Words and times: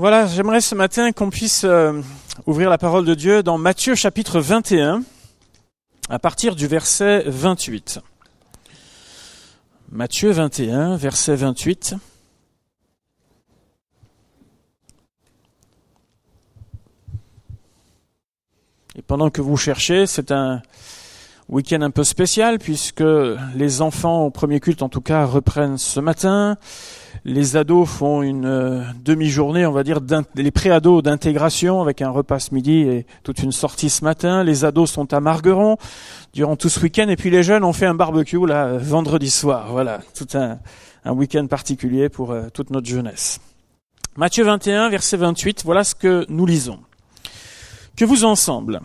Voilà, 0.00 0.26
j'aimerais 0.26 0.60
ce 0.60 0.76
matin 0.76 1.10
qu'on 1.10 1.28
puisse 1.28 1.64
euh, 1.64 2.00
ouvrir 2.46 2.70
la 2.70 2.78
parole 2.78 3.04
de 3.04 3.14
Dieu 3.16 3.42
dans 3.42 3.58
Matthieu 3.58 3.96
chapitre 3.96 4.38
21, 4.38 5.02
à 6.08 6.20
partir 6.20 6.54
du 6.54 6.68
verset 6.68 7.24
28. 7.26 7.98
Matthieu 9.90 10.30
21, 10.30 10.96
verset 10.96 11.34
28. 11.34 11.96
Et 18.94 19.02
pendant 19.02 19.30
que 19.30 19.40
vous 19.40 19.56
cherchez, 19.56 20.06
c'est 20.06 20.30
un 20.30 20.62
week-end 21.48 21.80
un 21.82 21.90
peu 21.90 22.04
spécial 22.04 22.58
puisque 22.58 23.04
les 23.54 23.82
enfants 23.82 24.24
au 24.24 24.30
premier 24.30 24.60
culte 24.60 24.82
en 24.82 24.88
tout 24.88 25.00
cas 25.00 25.24
reprennent 25.24 25.78
ce 25.78 26.00
matin. 26.00 26.56
Les 27.24 27.56
ados 27.56 27.88
font 27.88 28.22
une 28.22 28.46
euh, 28.46 28.82
demi-journée, 29.04 29.66
on 29.66 29.72
va 29.72 29.82
dire, 29.82 29.98
les 30.34 30.50
pré-ados 30.50 31.02
d'intégration 31.02 31.82
avec 31.82 32.00
un 32.00 32.10
repas 32.10 32.38
ce 32.38 32.54
midi 32.54 32.82
et 32.82 33.06
toute 33.22 33.40
une 33.40 33.52
sortie 33.52 33.90
ce 33.90 34.04
matin. 34.04 34.44
Les 34.44 34.64
ados 34.64 34.90
sont 34.90 35.12
à 35.12 35.20
Margueron 35.20 35.78
durant 36.32 36.56
tout 36.56 36.68
ce 36.68 36.80
week-end 36.80 37.08
et 37.08 37.16
puis 37.16 37.30
les 37.30 37.42
jeunes 37.42 37.64
ont 37.64 37.72
fait 37.72 37.86
un 37.86 37.94
barbecue 37.94 38.46
là 38.46 38.76
vendredi 38.76 39.30
soir. 39.30 39.68
Voilà, 39.72 40.00
tout 40.14 40.28
un, 40.34 40.58
week-end 41.12 41.46
particulier 41.46 42.08
pour 42.08 42.30
euh, 42.30 42.48
toute 42.52 42.70
notre 42.70 42.86
jeunesse. 42.86 43.40
Matthieu 44.16 44.44
21, 44.44 44.90
verset 44.90 45.16
28, 45.16 45.62
voilà 45.64 45.84
ce 45.84 45.94
que 45.94 46.26
nous 46.28 46.46
lisons. 46.46 46.80
Que 47.96 48.04
vous 48.04 48.24
ensemble. 48.24 48.80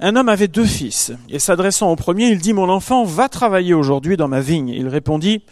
Un 0.00 0.16
homme 0.16 0.28
avait 0.28 0.48
deux 0.48 0.64
fils, 0.64 1.12
et 1.28 1.38
s'adressant 1.38 1.90
au 1.90 1.96
premier, 1.96 2.28
il 2.28 2.38
dit, 2.38 2.52
Mon 2.52 2.68
enfant, 2.68 3.04
va 3.04 3.28
travailler 3.28 3.74
aujourd'hui 3.74 4.16
dans 4.16 4.28
ma 4.28 4.40
vigne. 4.40 4.68
Il 4.68 4.88
répondit, 4.88 5.42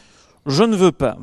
Je 0.46 0.64
ne 0.64 0.76
veux 0.76 0.92
pas. 0.92 1.18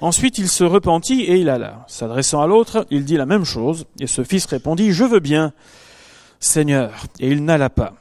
Ensuite 0.00 0.38
il 0.38 0.48
se 0.48 0.64
repentit 0.64 1.22
et 1.22 1.36
il 1.36 1.48
alla. 1.48 1.84
S'adressant 1.88 2.42
à 2.42 2.46
l'autre, 2.46 2.86
il 2.90 3.04
dit 3.04 3.16
la 3.16 3.26
même 3.26 3.44
chose, 3.44 3.86
et 4.00 4.06
ce 4.06 4.24
fils 4.24 4.44
répondit, 4.46 4.92
Je 4.92 5.04
veux 5.04 5.20
bien, 5.20 5.52
Seigneur, 6.40 7.06
et 7.20 7.30
il 7.30 7.44
n'alla 7.44 7.70
pas. 7.70 7.94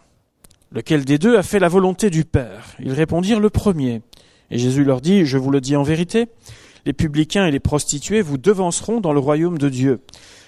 Lequel 0.71 1.05
des 1.05 1.17
deux 1.17 1.37
a 1.37 1.43
fait 1.43 1.59
la 1.59 1.69
volonté 1.69 2.09
du 2.09 2.25
Père? 2.25 2.75
Ils 2.79 2.93
répondirent 2.93 3.39
le 3.39 3.49
premier. 3.49 4.01
Et 4.51 4.57
Jésus 4.57 4.83
leur 4.83 4.99
dit, 4.99 5.25
Je 5.25 5.37
vous 5.37 5.51
le 5.51 5.61
dis 5.61 5.75
en 5.75 5.83
vérité, 5.83 6.27
les 6.85 6.93
publicains 6.93 7.45
et 7.45 7.51
les 7.51 7.61
prostituées 7.61 8.21
vous 8.21 8.37
devanceront 8.37 8.99
dans 8.99 9.13
le 9.13 9.19
royaume 9.19 9.57
de 9.57 9.69
Dieu. 9.69 10.01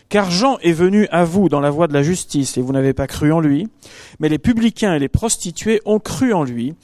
Car 0.09 0.29
Jean 0.29 0.57
est 0.59 0.73
venu 0.73 1.07
à 1.11 1.23
vous 1.23 1.49
dans 1.49 1.59
la 1.59 1.71
voie 1.71 1.87
de 1.87 1.93
la 1.93 2.03
justice, 2.03 2.57
et 2.57 2.61
vous 2.61 2.73
n'avez 2.73 2.93
pas 2.93 3.07
cru 3.07 3.31
en 3.31 3.39
lui, 3.39 3.67
mais 4.19 4.29
les 4.29 4.37
publicains 4.37 4.93
et 4.93 4.99
les 4.99 5.09
prostituées 5.09 5.81
ont 5.85 5.99
cru 5.99 6.33
en 6.33 6.43
lui, 6.43 6.75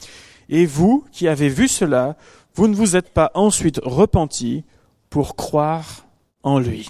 et 0.50 0.66
vous, 0.66 1.06
qui 1.12 1.28
avez 1.28 1.50
vu 1.50 1.68
cela, 1.68 2.18
vous 2.56 2.68
ne 2.68 2.76
vous 2.76 2.96
êtes 2.96 3.14
pas 3.14 3.32
ensuite 3.36 3.80
repentis 3.84 4.64
pour 5.10 5.36
croire 5.36 6.06
en 6.44 6.60
lui. 6.60 6.90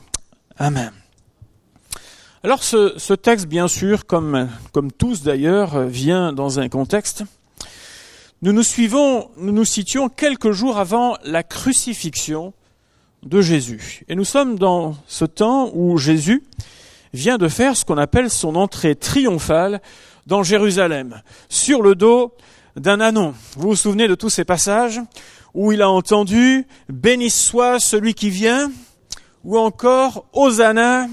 Amen. 0.58 0.92
Alors 2.44 2.64
ce, 2.64 2.94
ce 2.98 3.14
texte, 3.14 3.48
bien 3.48 3.68
sûr, 3.68 4.08
comme, 4.08 4.50
comme 4.72 4.92
tous 4.92 5.22
d'ailleurs, 5.22 5.82
vient 5.82 6.34
dans 6.34 6.60
un 6.60 6.70
contexte. 6.70 7.24
Nous 8.42 8.54
nous 8.54 8.64
suivons, 8.64 9.30
nous 9.38 9.52
nous 9.52 9.66
situons 9.66 10.10
quelques 10.10 10.52
jours 10.52 10.80
avant 10.80 11.18
la 11.24 11.44
crucifixion 11.44 12.54
de 13.24 13.42
Jésus. 13.42 14.04
Et 14.08 14.16
nous 14.16 14.26
sommes 14.26 14.58
dans 14.58 14.96
ce 15.08 15.26
temps 15.26 15.72
où 15.74 15.98
Jésus 15.98 16.44
vient 17.14 17.38
de 17.38 17.48
faire 17.48 17.76
ce 17.76 17.86
qu'on 17.86 17.98
appelle 17.98 18.30
son 18.30 18.56
entrée 18.56 18.96
triomphale 18.96 19.82
dans 20.28 20.44
Jérusalem, 20.44 21.22
sur 21.50 21.82
le 21.82 21.96
dos 21.96 22.34
d'un 22.76 23.00
anon. 23.00 23.34
Vous 23.58 23.70
vous 23.70 23.76
souvenez 23.76 24.08
de 24.08 24.16
tous 24.16 24.30
ces 24.30 24.46
passages 24.46 25.02
où 25.54 25.72
il 25.72 25.82
a 25.82 25.90
entendu 25.90 26.66
Béni 26.90 27.30
soit 27.30 27.80
celui 27.80 28.14
qui 28.14 28.30
vient, 28.30 28.72
ou 29.44 29.58
encore 29.58 30.26
Hosanna 30.34 31.08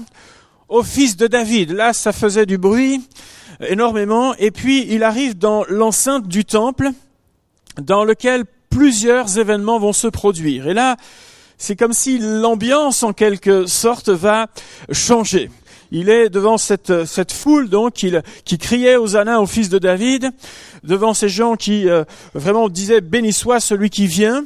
au 0.67 0.83
fils 0.83 1.17
de 1.17 1.27
David. 1.27 1.71
Là, 1.71 1.93
ça 1.93 2.11
faisait 2.11 2.45
du 2.45 2.57
bruit 2.57 3.01
énormément. 3.67 4.35
Et 4.35 4.51
puis, 4.51 4.85
il 4.89 5.03
arrive 5.03 5.37
dans 5.37 5.65
l'enceinte 5.67 6.27
du 6.27 6.45
temple, 6.45 6.91
dans 7.81 8.03
lequel 8.03 8.45
plusieurs 8.69 9.37
événements 9.37 9.79
vont 9.79 9.93
se 9.93 10.07
produire. 10.07 10.67
Et 10.67 10.73
là, 10.73 10.95
c'est 11.59 11.75
comme 11.75 11.93
si 11.93 12.17
l'ambiance 12.17 13.03
en 13.03 13.13
quelque 13.13 13.67
sorte 13.67 14.09
va 14.09 14.47
changer. 14.91 15.51
Il 15.91 16.09
est 16.09 16.29
devant 16.29 16.57
cette, 16.57 17.05
cette 17.05 17.31
foule 17.31 17.67
donc 17.67 17.93
qui, 17.93 18.13
qui 18.45 18.57
criait 18.57 18.95
Hosanna 18.95 19.41
au 19.41 19.45
fils 19.45 19.69
de 19.69 19.77
David, 19.77 20.31
devant 20.83 21.13
ces 21.13 21.29
gens 21.29 21.55
qui 21.55 21.89
euh, 21.89 22.05
vraiment 22.33 22.69
disaient 22.69 23.01
béni 23.01 23.33
soit 23.33 23.59
celui 23.59 23.89
qui 23.89 24.07
vient. 24.07 24.45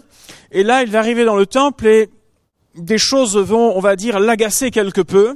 Et 0.52 0.63
là, 0.63 0.84
il 0.84 0.90
va 0.90 1.00
arriver 1.00 1.23
dans 1.23 1.35
le 1.35 1.46
temple 1.46 1.88
et 1.88 2.09
des 2.75 2.97
choses 2.97 3.38
vont, 3.38 3.78
on 3.78 3.79
va 3.79 3.96
dire, 3.96 4.19
l'agacer 4.19 4.72
quelque 4.72 5.02
peu. 5.02 5.35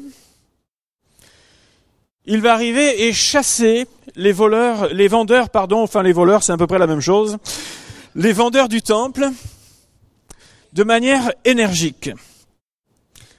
Il 2.25 2.41
va 2.41 2.53
arriver 2.53 3.07
et 3.07 3.13
chasser 3.13 3.87
les 4.15 4.31
voleurs, 4.31 4.87
les 4.93 5.07
vendeurs, 5.07 5.49
pardon, 5.49 5.83
enfin 5.83 6.01
les 6.01 6.11
voleurs, 6.11 6.41
c'est 6.41 6.51
à 6.51 6.57
peu 6.57 6.67
près 6.67 6.79
la 6.79 6.87
même 6.87 7.01
chose, 7.01 7.37
les 8.15 8.33
vendeurs 8.33 8.67
du 8.67 8.81
temple, 8.81 9.29
de 10.77 10.83
manière 10.83 11.33
énergique. 11.43 12.11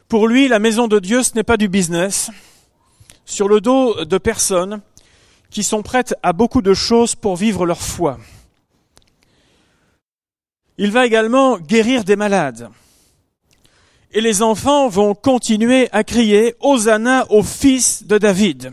Pour 0.09 0.27
lui, 0.27 0.49
la 0.49 0.59
maison 0.59 0.89
de 0.89 0.99
Dieu, 0.99 1.23
ce 1.23 1.35
n'est 1.37 1.45
pas 1.45 1.57
du 1.57 1.69
business. 1.69 2.33
Sur 3.25 3.47
le 3.47 3.61
dos 3.61 4.05
de 4.05 4.19
personnes 4.19 4.81
qui 5.49 5.63
sont 5.63 5.83
prêtes 5.83 6.17
à 6.25 6.33
beaucoup 6.33 6.63
de 6.63 6.75
choses 6.75 7.15
pour 7.15 7.37
vivre 7.37 7.65
leur 7.65 7.81
foi. 7.81 8.19
Il 10.79 10.91
va 10.91 11.07
également 11.07 11.59
guérir 11.59 12.03
des 12.03 12.17
malades. 12.17 12.71
Et 14.11 14.21
les 14.21 14.43
enfants 14.43 14.89
vont 14.89 15.15
continuer 15.15 15.89
à 15.93 16.03
crier 16.03 16.57
Hosanna 16.59 17.25
au 17.31 17.45
fils 17.45 18.05
de 18.05 18.19
David. 18.19 18.73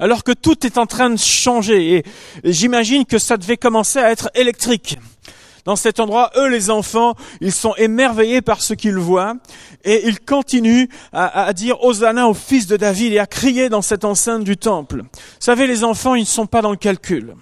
Alors 0.00 0.24
que 0.24 0.32
tout 0.32 0.66
est 0.66 0.76
en 0.76 0.86
train 0.86 1.10
de 1.10 1.18
changer 1.18 1.98
et 1.98 2.04
j'imagine 2.42 3.04
que 3.04 3.18
ça 3.18 3.36
devait 3.36 3.56
commencer 3.56 4.00
à 4.00 4.10
être 4.10 4.28
électrique 4.34 4.98
dans 5.64 5.76
cet 5.76 6.00
endroit, 6.00 6.30
eux 6.36 6.48
les 6.48 6.70
enfants, 6.70 7.14
ils 7.40 7.52
sont 7.52 7.74
émerveillés 7.76 8.42
par 8.42 8.60
ce 8.60 8.74
qu'ils 8.74 8.98
voient 8.98 9.34
et 9.84 10.08
ils 10.08 10.20
continuent 10.20 10.88
à, 11.12 11.52
dire 11.52 11.82
Hosanna 11.84 12.28
au 12.28 12.34
fils 12.34 12.66
de 12.66 12.76
David 12.76 13.12
et 13.12 13.18
à 13.18 13.26
crier 13.26 13.68
dans 13.68 13.82
cette 13.82 14.04
enceinte 14.04 14.44
du 14.44 14.56
temple. 14.56 15.02
Vous 15.02 15.08
savez, 15.38 15.66
les 15.66 15.84
enfants, 15.84 16.14
ils 16.14 16.22
ne 16.22 16.26
sont 16.26 16.46
pas 16.46 16.62
dans 16.62 16.70
le 16.70 16.76
calcul. 16.76 17.34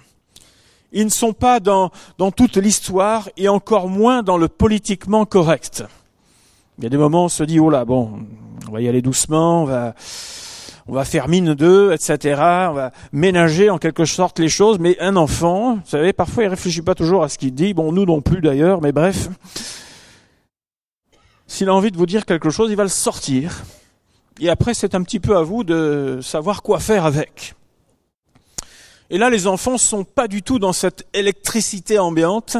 Ils 0.91 1.05
ne 1.05 1.09
sont 1.09 1.33
pas 1.33 1.59
dans, 1.59 1.89
dans 2.17 2.31
toute 2.31 2.57
l'histoire 2.57 3.29
et 3.37 3.47
encore 3.47 3.87
moins 3.87 4.23
dans 4.23 4.37
le 4.37 4.47
politiquement 4.49 5.25
correct. 5.25 5.83
Il 6.77 6.83
y 6.83 6.87
a 6.87 6.89
des 6.89 6.97
moments 6.97 7.23
où 7.23 7.25
on 7.25 7.29
se 7.29 7.43
dit, 7.43 7.59
oh 7.59 7.69
là, 7.69 7.85
bon, 7.85 8.19
on 8.67 8.71
va 8.71 8.81
y 8.81 8.87
aller 8.87 9.01
doucement, 9.01 9.63
on 9.63 9.65
va, 9.65 9.95
on 10.87 10.93
va 10.93 11.05
faire 11.05 11.27
mine 11.27 11.53
d'eux, 11.53 11.93
etc. 11.93 12.35
On 12.69 12.73
va 12.73 12.91
ménager 13.11 13.69
en 13.69 13.77
quelque 13.77 14.05
sorte 14.05 14.39
les 14.39 14.49
choses. 14.49 14.79
Mais 14.79 14.99
un 14.99 15.15
enfant, 15.15 15.75
vous 15.75 15.89
savez, 15.89 16.13
parfois 16.13 16.43
il 16.43 16.47
réfléchit 16.47 16.81
pas 16.81 16.95
toujours 16.95 17.23
à 17.23 17.29
ce 17.29 17.37
qu'il 17.37 17.53
dit. 17.53 17.73
Bon, 17.73 17.91
nous 17.91 18.05
non 18.05 18.21
plus 18.21 18.41
d'ailleurs, 18.41 18.81
mais 18.81 18.91
bref. 18.91 19.29
S'il 21.47 21.69
a 21.69 21.73
envie 21.73 21.91
de 21.91 21.97
vous 21.97 22.05
dire 22.05 22.25
quelque 22.25 22.49
chose, 22.49 22.71
il 22.71 22.77
va 22.77 22.83
le 22.83 22.89
sortir. 22.89 23.63
Et 24.39 24.49
après, 24.49 24.73
c'est 24.73 24.95
un 24.95 25.03
petit 25.03 25.19
peu 25.19 25.37
à 25.37 25.43
vous 25.43 25.63
de 25.63 26.19
savoir 26.21 26.63
quoi 26.63 26.79
faire 26.79 27.05
avec. 27.05 27.55
Et 29.09 29.17
là, 29.17 29.29
les 29.29 29.45
enfants 29.45 29.77
sont 29.77 30.05
pas 30.05 30.29
du 30.29 30.41
tout 30.41 30.57
dans 30.57 30.71
cette 30.71 31.05
électricité 31.13 31.99
ambiante 31.99 32.55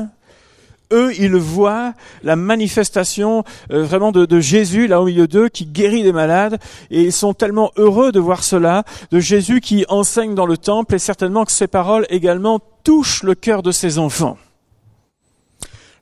eux, 0.91 1.13
ils 1.17 1.35
voient 1.35 1.93
la 2.23 2.35
manifestation 2.35 3.43
euh, 3.71 3.83
vraiment 3.83 4.11
de, 4.11 4.39
Jésus 4.39 4.87
là 4.87 5.01
au 5.01 5.05
milieu 5.05 5.27
d'eux 5.27 5.49
qui 5.49 5.65
guérit 5.65 6.03
des 6.03 6.11
malades 6.11 6.59
et 6.89 7.01
ils 7.01 7.13
sont 7.13 7.33
tellement 7.33 7.71
heureux 7.77 8.11
de 8.11 8.19
voir 8.19 8.43
cela, 8.43 8.83
de 9.11 9.19
Jésus 9.19 9.61
qui 9.61 9.85
enseigne 9.89 10.35
dans 10.35 10.45
le 10.45 10.57
temple 10.57 10.95
et 10.95 10.99
certainement 10.99 11.45
que 11.45 11.51
ses 11.51 11.67
paroles 11.67 12.05
également 12.09 12.59
touchent 12.83 13.23
le 13.23 13.35
cœur 13.35 13.63
de 13.63 13.71
ses 13.71 13.97
enfants. 13.97 14.37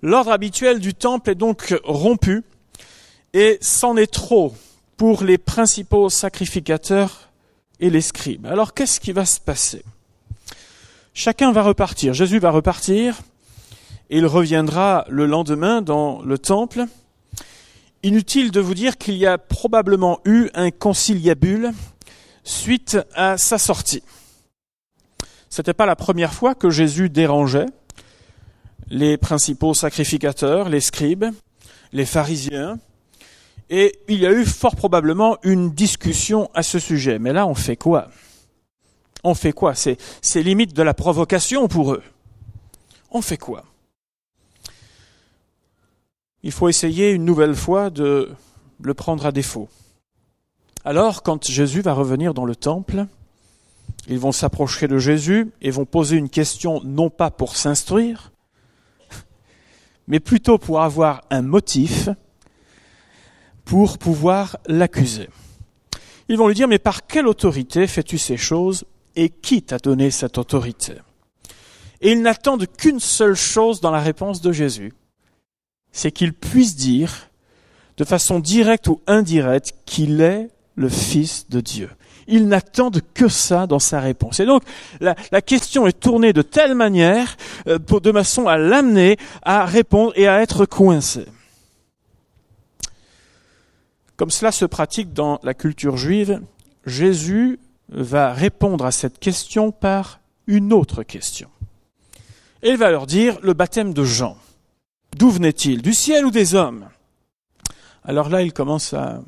L'ordre 0.01 0.31
habituel 0.31 0.79
du 0.79 0.93
temple 0.93 1.31
est 1.31 1.35
donc 1.35 1.75
rompu 1.83 2.43
et 3.33 3.57
c'en 3.61 3.97
est 3.97 4.11
trop 4.11 4.53
pour 4.97 5.23
les 5.23 5.37
principaux 5.37 6.09
sacrificateurs 6.09 7.29
et 7.79 7.89
les 7.89 8.01
scribes. 8.01 8.45
Alors 8.45 8.73
qu'est-ce 8.73 8.99
qui 8.99 9.11
va 9.11 9.25
se 9.25 9.39
passer? 9.39 9.83
Chacun 11.13 11.51
va 11.51 11.63
repartir. 11.63 12.13
Jésus 12.13 12.39
va 12.39 12.51
repartir 12.51 13.19
il 14.09 14.25
reviendra 14.25 15.05
le 15.09 15.25
lendemain 15.25 15.81
dans 15.81 16.21
le 16.21 16.37
temple. 16.37 16.85
Inutile 18.01 18.51
de 18.51 18.59
vous 18.59 18.73
dire 18.73 18.97
qu'il 18.97 19.15
y 19.15 19.25
a 19.25 19.37
probablement 19.37 20.19
eu 20.25 20.49
un 20.53 20.71
conciliabule 20.71 21.71
suite 22.43 22.97
à 23.13 23.37
sa 23.37 23.57
sortie. 23.57 24.03
C'était 25.49 25.73
pas 25.73 25.85
la 25.85 25.95
première 25.95 26.33
fois 26.33 26.55
que 26.55 26.69
Jésus 26.69 27.09
dérangeait 27.09 27.67
les 28.89 29.17
principaux 29.17 29.73
sacrificateurs, 29.73 30.69
les 30.69 30.81
scribes, 30.81 31.25
les 31.91 32.05
pharisiens, 32.05 32.79
et 33.69 33.99
il 34.07 34.19
y 34.19 34.25
a 34.25 34.31
eu 34.31 34.45
fort 34.45 34.75
probablement 34.75 35.37
une 35.43 35.71
discussion 35.71 36.49
à 36.55 36.63
ce 36.63 36.79
sujet. 36.79 37.19
Mais 37.19 37.33
là, 37.33 37.45
on 37.45 37.53
fait 37.53 37.75
quoi? 37.75 38.09
On 39.23 39.35
fait 39.35 39.51
quoi? 39.51 39.73
C'est 39.75 39.97
limite 40.41 40.73
de 40.73 40.81
la 40.81 40.93
provocation 40.93 41.67
pour 41.67 41.93
eux. 41.93 42.03
On 43.11 43.21
fait 43.21 43.37
quoi? 43.37 43.65
Il 46.43 46.51
faut 46.51 46.69
essayer 46.69 47.11
une 47.11 47.25
nouvelle 47.25 47.55
fois 47.55 47.89
de 47.89 48.31
le 48.81 48.93
prendre 48.93 49.25
à 49.25 49.31
défaut. 49.31 49.69
Alors, 50.85 51.23
quand 51.23 51.45
Jésus 51.45 51.81
va 51.81 51.93
revenir 51.93 52.33
dans 52.33 52.45
le 52.45 52.55
temple, 52.55 53.05
ils 54.07 54.19
vont 54.19 54.31
s'approcher 54.31 54.87
de 54.87 54.97
Jésus 54.97 55.51
et 55.61 55.71
vont 55.71 55.85
poser 55.85 56.15
une 56.17 56.29
question 56.29 56.81
non 56.83 57.09
pas 57.09 57.31
pour 57.31 57.57
s'instruire, 57.57 58.31
mais 60.07 60.19
plutôt 60.19 60.57
pour 60.57 60.81
avoir 60.81 61.23
un 61.29 61.41
motif 61.41 62.09
pour 63.65 63.99
pouvoir 63.99 64.57
l'accuser. 64.65 65.29
Ils 66.27 66.37
vont 66.37 66.47
lui 66.47 66.55
dire, 66.55 66.67
mais 66.67 66.79
par 66.79 67.05
quelle 67.05 67.27
autorité 67.27 67.85
fais-tu 67.85 68.17
ces 68.17 68.37
choses 68.37 68.85
et 69.15 69.29
qui 69.29 69.61
t'a 69.61 69.77
donné 69.77 70.09
cette 70.09 70.37
autorité? 70.37 70.93
Et 72.01 72.13
ils 72.13 72.21
n'attendent 72.21 72.65
qu'une 72.65 72.99
seule 72.99 73.35
chose 73.35 73.81
dans 73.81 73.91
la 73.91 73.99
réponse 73.99 74.41
de 74.41 74.51
Jésus, 74.51 74.93
c'est 75.91 76.11
qu'il 76.11 76.33
puisse 76.33 76.75
dire, 76.75 77.29
de 77.97 78.03
façon 78.03 78.39
directe 78.39 78.87
ou 78.87 79.01
indirecte, 79.07 79.73
qu'il 79.85 80.21
est 80.21 80.49
le 80.75 80.89
Fils 80.89 81.49
de 81.49 81.59
Dieu. 81.59 81.89
Ils 82.27 82.47
n'attendent 82.47 83.01
que 83.13 83.27
ça 83.27 83.65
dans 83.67 83.79
sa 83.79 83.99
réponse. 83.99 84.39
Et 84.39 84.45
donc, 84.45 84.63
la, 85.01 85.15
question 85.41 85.87
est 85.87 85.99
tournée 85.99 86.31
de 86.31 86.43
telle 86.43 86.75
manière, 86.75 87.35
euh, 87.67 87.79
de 87.79 88.11
façon 88.11 88.47
à 88.47 88.57
l'amener 88.57 89.17
à 89.41 89.65
répondre 89.65 90.13
et 90.15 90.27
à 90.27 90.41
être 90.41 90.65
coincé. 90.65 91.25
Comme 94.15 94.31
cela 94.31 94.51
se 94.51 94.65
pratique 94.65 95.13
dans 95.13 95.39
la 95.43 95.53
culture 95.53 95.97
juive, 95.97 96.41
Jésus 96.85 97.59
va 97.89 98.33
répondre 98.33 98.85
à 98.85 98.91
cette 98.91 99.19
question 99.19 99.71
par 99.71 100.19
une 100.45 100.73
autre 100.73 101.03
question. 101.03 101.49
Et 102.61 102.71
il 102.71 102.77
va 102.77 102.91
leur 102.91 103.07
dire 103.07 103.37
le 103.41 103.53
baptême 103.53 103.93
de 103.93 104.03
Jean. 104.03 104.37
D'où 105.17 105.29
venait-il? 105.29 105.81
Du 105.81 105.93
ciel 105.93 106.25
ou 106.25 106.31
des 106.31 106.55
hommes? 106.55 106.85
Alors 108.03 108.29
là, 108.29 108.41
il 108.41 108.53
commence 108.53 108.93
à 108.93 109.21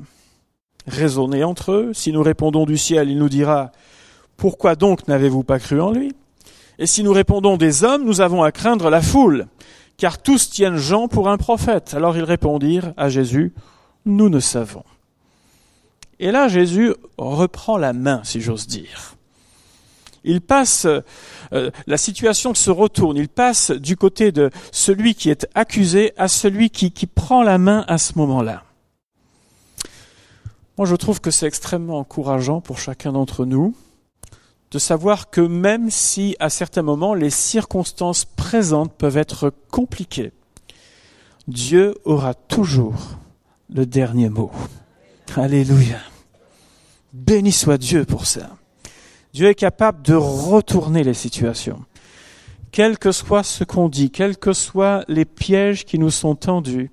raisonner 0.86 1.44
entre 1.44 1.72
eux. 1.72 1.92
Si 1.94 2.12
nous 2.12 2.22
répondons 2.22 2.64
du 2.64 2.78
ciel, 2.78 3.10
il 3.10 3.18
nous 3.18 3.28
dira 3.28 3.72
Pourquoi 4.36 4.74
donc 4.74 5.06
n'avez-vous 5.08 5.44
pas 5.44 5.58
cru 5.58 5.80
en 5.80 5.92
lui? 5.92 6.14
Et 6.78 6.86
si 6.86 7.02
nous 7.02 7.12
répondons 7.12 7.56
des 7.56 7.84
hommes, 7.84 8.04
nous 8.04 8.20
avons 8.20 8.42
à 8.42 8.52
craindre 8.52 8.90
la 8.90 9.02
foule, 9.02 9.46
car 9.96 10.20
tous 10.22 10.50
tiennent 10.50 10.76
Jean 10.76 11.06
pour 11.08 11.28
un 11.28 11.36
prophète. 11.36 11.94
Alors 11.94 12.16
ils 12.16 12.24
répondirent 12.24 12.92
à 12.96 13.08
Jésus 13.08 13.52
nous 14.04 14.28
ne 14.28 14.40
savons. 14.40 14.84
Et 16.18 16.30
là, 16.30 16.48
Jésus 16.48 16.94
reprend 17.18 17.76
la 17.76 17.92
main, 17.92 18.20
si 18.24 18.40
j'ose 18.40 18.66
dire. 18.66 19.14
Il 20.24 20.40
passe, 20.40 20.86
euh, 21.52 21.70
la 21.86 21.96
situation 21.96 22.54
se 22.54 22.70
retourne, 22.70 23.16
il 23.16 23.28
passe 23.28 23.70
du 23.70 23.96
côté 23.96 24.32
de 24.32 24.50
celui 24.70 25.14
qui 25.14 25.30
est 25.30 25.48
accusé 25.54 26.12
à 26.16 26.28
celui 26.28 26.70
qui, 26.70 26.92
qui 26.92 27.06
prend 27.06 27.42
la 27.42 27.58
main 27.58 27.84
à 27.88 27.98
ce 27.98 28.16
moment-là. 28.18 28.62
Moi, 30.78 30.86
je 30.86 30.96
trouve 30.96 31.20
que 31.20 31.30
c'est 31.30 31.46
extrêmement 31.46 31.98
encourageant 31.98 32.60
pour 32.60 32.78
chacun 32.78 33.12
d'entre 33.12 33.44
nous 33.44 33.74
de 34.70 34.78
savoir 34.78 35.28
que 35.28 35.42
même 35.42 35.90
si 35.90 36.34
à 36.40 36.48
certains 36.48 36.80
moments 36.80 37.12
les 37.12 37.28
circonstances 37.28 38.24
présentes 38.24 38.92
peuvent 38.94 39.18
être 39.18 39.52
compliquées, 39.70 40.32
Dieu 41.46 41.94
aura 42.04 42.32
toujours 42.32 43.18
le 43.68 43.84
dernier 43.84 44.30
mot. 44.30 44.50
Alléluia. 45.36 45.98
Béni 47.12 47.52
soit 47.52 47.76
Dieu 47.76 48.06
pour 48.06 48.26
ça. 48.26 48.56
Dieu 49.32 49.48
est 49.48 49.54
capable 49.54 50.02
de 50.02 50.14
retourner 50.14 51.04
les 51.04 51.14
situations. 51.14 51.84
Quel 52.70 52.98
que 52.98 53.12
soit 53.12 53.42
ce 53.42 53.64
qu'on 53.64 53.88
dit, 53.88 54.10
quels 54.10 54.36
que 54.36 54.52
soient 54.52 55.04
les 55.08 55.24
pièges 55.24 55.84
qui 55.84 55.98
nous 55.98 56.10
sont 56.10 56.34
tendus, 56.34 56.90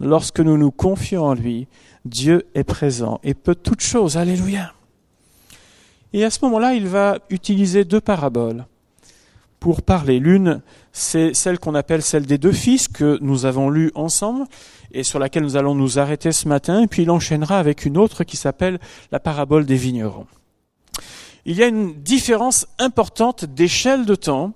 lorsque 0.00 0.40
nous 0.40 0.56
nous 0.56 0.70
confions 0.70 1.24
en 1.24 1.34
lui, 1.34 1.66
Dieu 2.04 2.46
est 2.54 2.64
présent 2.64 3.20
et 3.22 3.34
peut 3.34 3.54
toutes 3.54 3.80
choses. 3.80 4.16
Alléluia. 4.16 4.72
Et 6.12 6.24
à 6.24 6.30
ce 6.30 6.38
moment-là, 6.42 6.74
il 6.74 6.86
va 6.86 7.18
utiliser 7.28 7.84
deux 7.84 8.00
paraboles 8.00 8.66
pour 9.60 9.82
parler. 9.82 10.20
L'une, 10.20 10.62
c'est 10.92 11.34
celle 11.34 11.58
qu'on 11.58 11.74
appelle 11.74 12.02
celle 12.02 12.26
des 12.26 12.38
deux 12.38 12.52
fils 12.52 12.88
que 12.88 13.18
nous 13.20 13.46
avons 13.46 13.70
lue 13.70 13.90
ensemble 13.94 14.46
et 14.92 15.02
sur 15.02 15.18
laquelle 15.18 15.42
nous 15.42 15.56
allons 15.56 15.74
nous 15.74 15.98
arrêter 15.98 16.32
ce 16.32 16.48
matin. 16.48 16.82
Et 16.82 16.86
puis 16.86 17.02
il 17.02 17.10
enchaînera 17.10 17.58
avec 17.58 17.84
une 17.84 17.98
autre 17.98 18.24
qui 18.24 18.36
s'appelle 18.36 18.78
la 19.10 19.20
parabole 19.20 19.66
des 19.66 19.76
vignerons. 19.76 20.26
Il 21.46 21.56
y 21.56 21.62
a 21.62 21.66
une 21.66 21.94
différence 22.02 22.66
importante 22.78 23.44
d'échelle 23.44 24.06
de 24.06 24.14
temps 24.14 24.52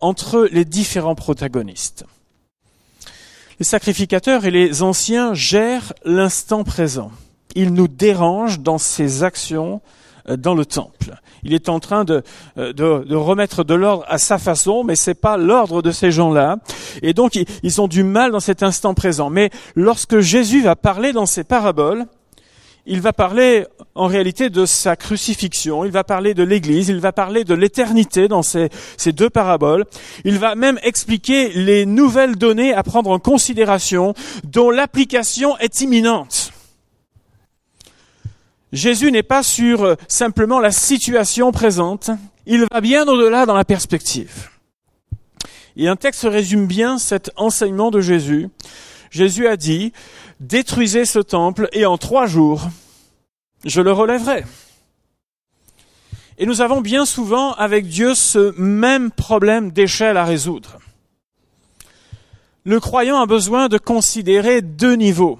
entre 0.00 0.48
les 0.52 0.64
différents 0.64 1.14
protagonistes. 1.14 2.04
Les 3.58 3.64
sacrificateurs 3.64 4.44
et 4.46 4.50
les 4.50 4.82
anciens 4.82 5.34
gèrent 5.34 5.92
l'instant 6.04 6.64
présent. 6.64 7.10
Ils 7.54 7.74
nous 7.74 7.88
dérangent 7.88 8.60
dans 8.60 8.78
ces 8.78 9.22
actions 9.22 9.82
euh, 10.28 10.36
dans 10.36 10.54
le 10.54 10.64
temple. 10.64 11.16
Il 11.42 11.52
est 11.52 11.68
en 11.68 11.80
train 11.80 12.04
de, 12.04 12.22
euh, 12.58 12.72
de, 12.72 13.04
de 13.04 13.16
remettre 13.16 13.64
de 13.64 13.74
l'ordre 13.74 14.04
à 14.08 14.18
sa 14.18 14.38
façon, 14.38 14.84
mais 14.84 14.96
c'est 14.96 15.14
pas 15.14 15.36
l'ordre 15.36 15.82
de 15.82 15.90
ces 15.90 16.10
gens-là. 16.10 16.56
Et 17.02 17.12
donc, 17.12 17.38
ils 17.62 17.80
ont 17.80 17.88
du 17.88 18.04
mal 18.04 18.30
dans 18.30 18.40
cet 18.40 18.62
instant 18.62 18.94
présent. 18.94 19.30
Mais 19.30 19.50
lorsque 19.74 20.20
Jésus 20.20 20.62
va 20.62 20.76
parler 20.76 21.12
dans 21.12 21.26
ces 21.26 21.44
paraboles, 21.44 22.06
il 22.90 23.00
va 23.00 23.12
parler 23.12 23.66
en 23.94 24.08
réalité 24.08 24.50
de 24.50 24.66
sa 24.66 24.96
crucifixion, 24.96 25.84
il 25.84 25.92
va 25.92 26.02
parler 26.02 26.34
de 26.34 26.42
l'Église, 26.42 26.88
il 26.88 26.98
va 26.98 27.12
parler 27.12 27.44
de 27.44 27.54
l'éternité 27.54 28.26
dans 28.26 28.42
ces, 28.42 28.68
deux 29.12 29.30
paraboles. 29.30 29.84
Il 30.24 30.40
va 30.40 30.56
même 30.56 30.80
expliquer 30.82 31.50
les 31.50 31.86
nouvelles 31.86 32.34
données 32.34 32.74
à 32.74 32.82
prendre 32.82 33.10
en 33.10 33.20
considération 33.20 34.12
dont 34.42 34.70
l'application 34.70 35.56
est 35.58 35.82
imminente. 35.82 36.52
Jésus 38.72 39.12
n'est 39.12 39.22
pas 39.22 39.44
sur 39.44 39.84
euh, 39.84 39.94
simplement 40.08 40.58
la 40.58 40.72
situation 40.72 41.52
présente, 41.52 42.10
il 42.46 42.66
va 42.72 42.80
bien 42.80 43.06
au-delà 43.06 43.46
dans 43.46 43.56
la 43.56 43.64
perspective. 43.64 44.50
Et 45.76 45.86
un 45.86 45.96
texte 45.96 46.26
résume 46.28 46.66
bien 46.66 46.98
cet 46.98 47.30
enseignement 47.36 47.92
de 47.92 48.00
Jésus. 48.00 48.48
Jésus 49.10 49.48
a 49.48 49.56
dit, 49.56 49.92
détruisez 50.38 51.04
ce 51.04 51.18
temple 51.18 51.68
et 51.72 51.84
en 51.84 51.98
trois 51.98 52.26
jours, 52.26 52.68
je 53.64 53.80
le 53.80 53.92
relèverai. 53.92 54.44
Et 56.38 56.46
nous 56.46 56.62
avons 56.62 56.80
bien 56.80 57.04
souvent 57.04 57.52
avec 57.52 57.86
Dieu 57.86 58.14
ce 58.14 58.58
même 58.58 59.10
problème 59.10 59.72
d'échelle 59.72 60.16
à 60.16 60.24
résoudre. 60.24 60.78
Le 62.64 62.78
croyant 62.78 63.20
a 63.20 63.26
besoin 63.26 63.68
de 63.68 63.78
considérer 63.78 64.62
deux 64.62 64.94
niveaux. 64.94 65.38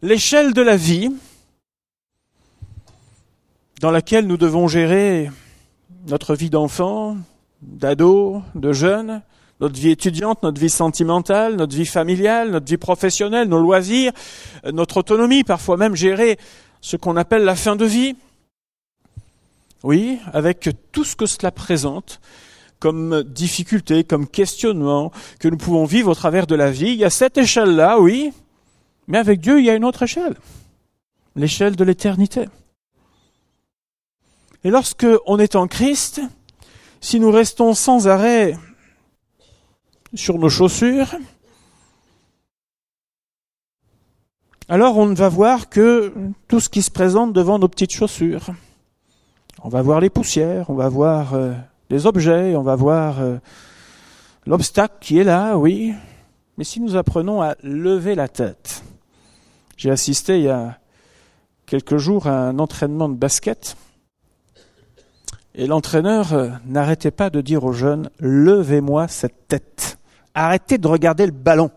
L'échelle 0.00 0.52
de 0.54 0.62
la 0.62 0.76
vie, 0.76 1.12
dans 3.80 3.90
laquelle 3.90 4.26
nous 4.26 4.36
devons 4.36 4.68
gérer 4.68 5.30
notre 6.08 6.34
vie 6.34 6.50
d'enfant, 6.50 7.16
d'ado, 7.60 8.42
de 8.54 8.72
jeune, 8.72 9.22
notre 9.62 9.78
vie 9.78 9.90
étudiante, 9.90 10.42
notre 10.42 10.60
vie 10.60 10.68
sentimentale, 10.68 11.54
notre 11.54 11.76
vie 11.76 11.86
familiale, 11.86 12.50
notre 12.50 12.66
vie 12.66 12.76
professionnelle, 12.76 13.46
nos 13.46 13.60
loisirs, 13.60 14.12
euh, 14.66 14.72
notre 14.72 14.96
autonomie, 14.96 15.44
parfois 15.44 15.76
même 15.76 15.94
gérer 15.94 16.36
ce 16.80 16.96
qu'on 16.96 17.16
appelle 17.16 17.44
la 17.44 17.54
fin 17.54 17.76
de 17.76 17.84
vie. 17.84 18.16
Oui, 19.84 20.18
avec 20.32 20.68
tout 20.90 21.04
ce 21.04 21.14
que 21.14 21.26
cela 21.26 21.52
présente 21.52 22.20
comme 22.80 23.22
difficulté, 23.22 24.02
comme 24.02 24.26
questionnement 24.26 25.12
que 25.38 25.46
nous 25.46 25.56
pouvons 25.56 25.84
vivre 25.84 26.10
au 26.10 26.14
travers 26.16 26.48
de 26.48 26.56
la 26.56 26.72
vie. 26.72 26.88
Il 26.88 26.96
y 26.96 27.04
a 27.04 27.10
cette 27.10 27.38
échelle-là, 27.38 28.00
oui, 28.00 28.32
mais 29.06 29.18
avec 29.18 29.40
Dieu, 29.40 29.60
il 29.60 29.64
y 29.64 29.70
a 29.70 29.74
une 29.76 29.84
autre 29.84 30.02
échelle, 30.02 30.34
l'échelle 31.36 31.76
de 31.76 31.84
l'éternité. 31.84 32.46
Et 34.64 34.70
lorsque 34.70 35.06
on 35.26 35.38
est 35.38 35.54
en 35.54 35.68
Christ, 35.68 36.20
si 37.00 37.20
nous 37.20 37.30
restons 37.30 37.74
sans 37.74 38.08
arrêt 38.08 38.56
sur 40.14 40.38
nos 40.38 40.48
chaussures, 40.48 41.14
alors 44.68 44.96
on 44.96 45.06
ne 45.06 45.14
va 45.14 45.28
voir 45.28 45.68
que 45.68 46.14
tout 46.48 46.60
ce 46.60 46.68
qui 46.68 46.82
se 46.82 46.90
présente 46.90 47.32
devant 47.32 47.58
nos 47.58 47.68
petites 47.68 47.92
chaussures. 47.92 48.46
On 49.62 49.68
va 49.68 49.82
voir 49.82 50.00
les 50.00 50.10
poussières, 50.10 50.70
on 50.70 50.74
va 50.74 50.88
voir 50.88 51.34
euh, 51.34 51.52
les 51.90 52.06
objets, 52.06 52.56
on 52.56 52.62
va 52.62 52.74
voir 52.74 53.20
euh, 53.20 53.36
l'obstacle 54.46 54.94
qui 55.00 55.18
est 55.18 55.24
là, 55.24 55.58
oui. 55.58 55.92
Mais 56.56 56.64
si 56.64 56.80
nous 56.80 56.96
apprenons 56.96 57.42
à 57.42 57.54
lever 57.62 58.14
la 58.14 58.28
tête, 58.28 58.82
j'ai 59.76 59.90
assisté 59.90 60.38
il 60.38 60.44
y 60.44 60.48
a 60.48 60.78
quelques 61.66 61.98
jours 61.98 62.26
à 62.26 62.48
un 62.48 62.58
entraînement 62.58 63.08
de 63.08 63.14
basket 63.14 63.76
et 65.54 65.66
l'entraîneur 65.66 66.32
euh, 66.32 66.48
n'arrêtait 66.66 67.10
pas 67.10 67.28
de 67.28 67.40
dire 67.40 67.64
aux 67.64 67.72
jeunes, 67.72 68.10
levez-moi 68.20 69.06
cette 69.08 69.48
tête. 69.48 69.98
Arrêtez 70.34 70.78
de 70.78 70.88
regarder 70.88 71.26
le 71.26 71.32
ballon. 71.32 71.70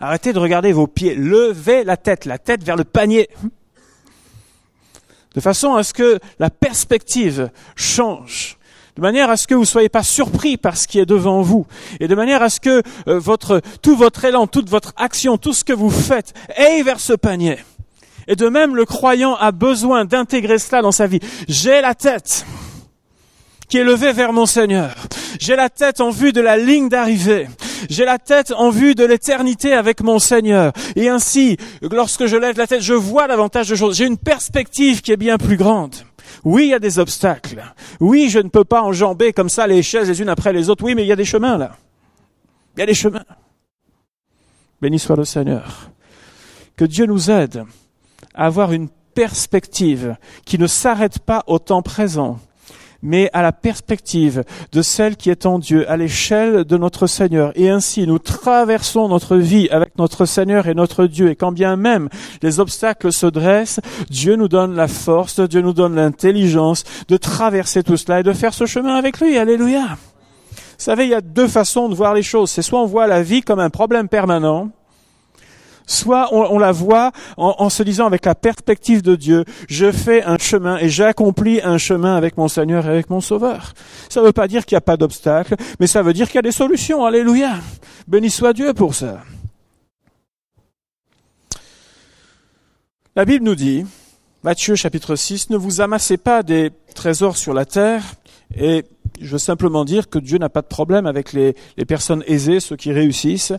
Arrêtez 0.00 0.32
de 0.32 0.38
regarder 0.38 0.72
vos 0.72 0.86
pieds. 0.86 1.14
Levez 1.14 1.84
la 1.84 1.96
tête, 1.96 2.24
la 2.24 2.38
tête 2.38 2.64
vers 2.64 2.76
le 2.76 2.84
panier. 2.84 3.28
De 5.34 5.40
façon 5.40 5.74
à 5.74 5.84
ce 5.84 5.94
que 5.94 6.18
la 6.38 6.50
perspective 6.50 7.50
change. 7.76 8.58
De 8.96 9.00
manière 9.00 9.30
à 9.30 9.36
ce 9.36 9.46
que 9.46 9.54
vous 9.54 9.60
ne 9.60 9.66
soyez 9.66 9.88
pas 9.88 10.02
surpris 10.02 10.56
par 10.56 10.76
ce 10.76 10.86
qui 10.86 10.98
est 10.98 11.06
devant 11.06 11.40
vous. 11.40 11.66
Et 12.00 12.08
de 12.08 12.14
manière 12.14 12.42
à 12.42 12.50
ce 12.50 12.60
que 12.60 12.82
euh, 13.08 13.18
votre, 13.18 13.62
tout 13.80 13.96
votre 13.96 14.24
élan, 14.24 14.46
toute 14.46 14.68
votre 14.68 14.92
action, 14.96 15.38
tout 15.38 15.54
ce 15.54 15.64
que 15.64 15.72
vous 15.72 15.90
faites 15.90 16.34
aille 16.56 16.82
vers 16.82 17.00
ce 17.00 17.14
panier. 17.14 17.58
Et 18.28 18.36
de 18.36 18.48
même, 18.48 18.76
le 18.76 18.84
croyant 18.84 19.34
a 19.36 19.50
besoin 19.50 20.04
d'intégrer 20.04 20.58
cela 20.58 20.82
dans 20.82 20.92
sa 20.92 21.06
vie. 21.06 21.20
J'ai 21.48 21.80
la 21.80 21.94
tête 21.94 22.44
qui 23.68 23.78
est 23.78 23.84
levée 23.84 24.12
vers 24.12 24.32
mon 24.32 24.46
Seigneur. 24.46 24.94
J'ai 25.40 25.56
la 25.56 25.70
tête 25.70 26.00
en 26.00 26.10
vue 26.10 26.32
de 26.32 26.42
la 26.42 26.58
ligne 26.58 26.88
d'arrivée. 26.88 27.48
J'ai 27.88 28.04
la 28.04 28.18
tête 28.18 28.52
en 28.56 28.70
vue 28.70 28.94
de 28.94 29.04
l'éternité 29.04 29.72
avec 29.72 30.02
mon 30.02 30.18
Seigneur. 30.18 30.72
Et 30.96 31.08
ainsi, 31.08 31.56
lorsque 31.90 32.26
je 32.26 32.36
lève 32.36 32.56
la 32.58 32.66
tête, 32.66 32.82
je 32.82 32.94
vois 32.94 33.28
davantage 33.28 33.68
de 33.68 33.74
choses. 33.74 33.96
J'ai 33.96 34.06
une 34.06 34.18
perspective 34.18 35.02
qui 35.02 35.12
est 35.12 35.16
bien 35.16 35.38
plus 35.38 35.56
grande. 35.56 35.94
Oui, 36.44 36.64
il 36.64 36.68
y 36.70 36.74
a 36.74 36.78
des 36.78 36.98
obstacles. 36.98 37.62
Oui, 38.00 38.28
je 38.28 38.38
ne 38.38 38.48
peux 38.48 38.64
pas 38.64 38.82
enjamber 38.82 39.32
comme 39.32 39.48
ça 39.48 39.66
les 39.66 39.82
chaises 39.82 40.08
les 40.08 40.20
unes 40.20 40.28
après 40.28 40.52
les 40.52 40.70
autres. 40.70 40.84
Oui, 40.84 40.94
mais 40.94 41.04
il 41.04 41.08
y 41.08 41.12
a 41.12 41.16
des 41.16 41.24
chemins 41.24 41.58
là. 41.58 41.76
Il 42.76 42.80
y 42.80 42.82
a 42.82 42.86
des 42.86 42.94
chemins. 42.94 43.24
Béni 44.80 44.98
soit 44.98 45.16
le 45.16 45.24
Seigneur. 45.24 45.90
Que 46.76 46.84
Dieu 46.84 47.06
nous 47.06 47.30
aide 47.30 47.64
à 48.34 48.46
avoir 48.46 48.72
une 48.72 48.88
perspective 49.14 50.16
qui 50.44 50.58
ne 50.58 50.66
s'arrête 50.66 51.18
pas 51.18 51.44
au 51.46 51.58
temps 51.58 51.82
présent, 51.82 52.40
mais 53.02 53.30
à 53.32 53.42
la 53.42 53.52
perspective 53.52 54.44
de 54.72 54.82
celle 54.82 55.16
qui 55.16 55.30
est 55.30 55.46
en 55.46 55.58
Dieu, 55.58 55.88
à 55.90 55.96
l'échelle 55.96 56.64
de 56.64 56.76
notre 56.76 57.06
Seigneur. 57.06 57.52
Et 57.56 57.68
ainsi, 57.68 58.06
nous 58.06 58.18
traversons 58.18 59.08
notre 59.08 59.36
vie 59.36 59.68
avec 59.70 59.98
notre 59.98 60.24
Seigneur 60.24 60.66
et 60.68 60.74
notre 60.74 61.06
Dieu. 61.06 61.30
Et 61.30 61.36
quand 61.36 61.52
bien 61.52 61.76
même 61.76 62.08
les 62.42 62.60
obstacles 62.60 63.12
se 63.12 63.26
dressent, 63.26 63.80
Dieu 64.10 64.36
nous 64.36 64.48
donne 64.48 64.74
la 64.74 64.88
force, 64.88 65.40
Dieu 65.40 65.60
nous 65.60 65.72
donne 65.72 65.96
l'intelligence 65.96 66.84
de 67.08 67.16
traverser 67.16 67.82
tout 67.82 67.96
cela 67.96 68.20
et 68.20 68.22
de 68.22 68.32
faire 68.32 68.54
ce 68.54 68.66
chemin 68.66 68.94
avec 68.94 69.20
lui. 69.20 69.36
Alléluia. 69.36 69.98
Vous 70.82 70.86
savez, 70.86 71.04
il 71.04 71.10
y 71.10 71.14
a 71.14 71.20
deux 71.20 71.48
façons 71.48 71.88
de 71.88 71.94
voir 71.94 72.14
les 72.14 72.22
choses. 72.22 72.50
C'est 72.50 72.62
soit 72.62 72.82
on 72.82 72.86
voit 72.86 73.06
la 73.06 73.22
vie 73.22 73.42
comme 73.42 73.60
un 73.60 73.70
problème 73.70 74.08
permanent, 74.08 74.70
soit 75.86 76.28
on, 76.32 76.58
la 76.58 76.72
voit 76.72 77.12
en, 77.36 77.68
se 77.70 77.82
disant 77.82 78.06
avec 78.06 78.24
la 78.24 78.34
perspective 78.34 79.02
de 79.02 79.16
Dieu, 79.16 79.44
je 79.68 79.90
fais 79.92 80.22
un 80.22 80.38
chemin 80.38 80.78
et 80.78 80.88
j'accomplis 80.88 81.60
un 81.62 81.78
chemin 81.78 82.16
avec 82.16 82.36
mon 82.36 82.48
Seigneur 82.48 82.86
et 82.86 82.90
avec 82.90 83.10
mon 83.10 83.20
Sauveur. 83.20 83.74
Ça 84.08 84.20
ne 84.20 84.26
veut 84.26 84.32
pas 84.32 84.48
dire 84.48 84.64
qu'il 84.64 84.76
n'y 84.76 84.78
a 84.78 84.82
pas 84.82 84.96
d'obstacle, 84.96 85.56
mais 85.80 85.86
ça 85.86 86.02
veut 86.02 86.12
dire 86.12 86.26
qu'il 86.26 86.36
y 86.36 86.38
a 86.38 86.42
des 86.42 86.52
solutions. 86.52 87.04
Alléluia. 87.04 87.56
Béni 88.06 88.30
soit 88.30 88.52
Dieu 88.52 88.72
pour 88.74 88.94
ça. 88.94 89.20
La 93.14 93.24
Bible 93.24 93.44
nous 93.44 93.54
dit, 93.54 93.84
Matthieu 94.42 94.74
chapitre 94.74 95.16
6, 95.16 95.50
ne 95.50 95.56
vous 95.56 95.80
amassez 95.80 96.16
pas 96.16 96.42
des 96.42 96.70
trésors 96.94 97.36
sur 97.36 97.54
la 97.54 97.64
terre 97.64 98.02
et 98.56 98.84
je 99.20 99.32
veux 99.32 99.38
simplement 99.38 99.84
dire 99.84 100.08
que 100.08 100.18
Dieu 100.18 100.38
n'a 100.38 100.48
pas 100.48 100.62
de 100.62 100.66
problème 100.66 101.06
avec 101.06 101.32
les, 101.32 101.54
personnes 101.86 102.24
aisées, 102.26 102.60
ceux 102.60 102.76
qui 102.76 102.92
réussissent. 102.92 103.52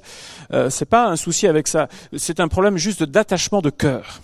Euh, 0.51 0.69
c'est 0.69 0.85
pas 0.85 1.07
un 1.07 1.15
souci 1.15 1.47
avec 1.47 1.67
ça. 1.67 1.87
C'est 2.15 2.39
un 2.39 2.47
problème 2.47 2.77
juste 2.77 3.03
d'attachement 3.03 3.61
de 3.61 3.69
cœur 3.69 4.21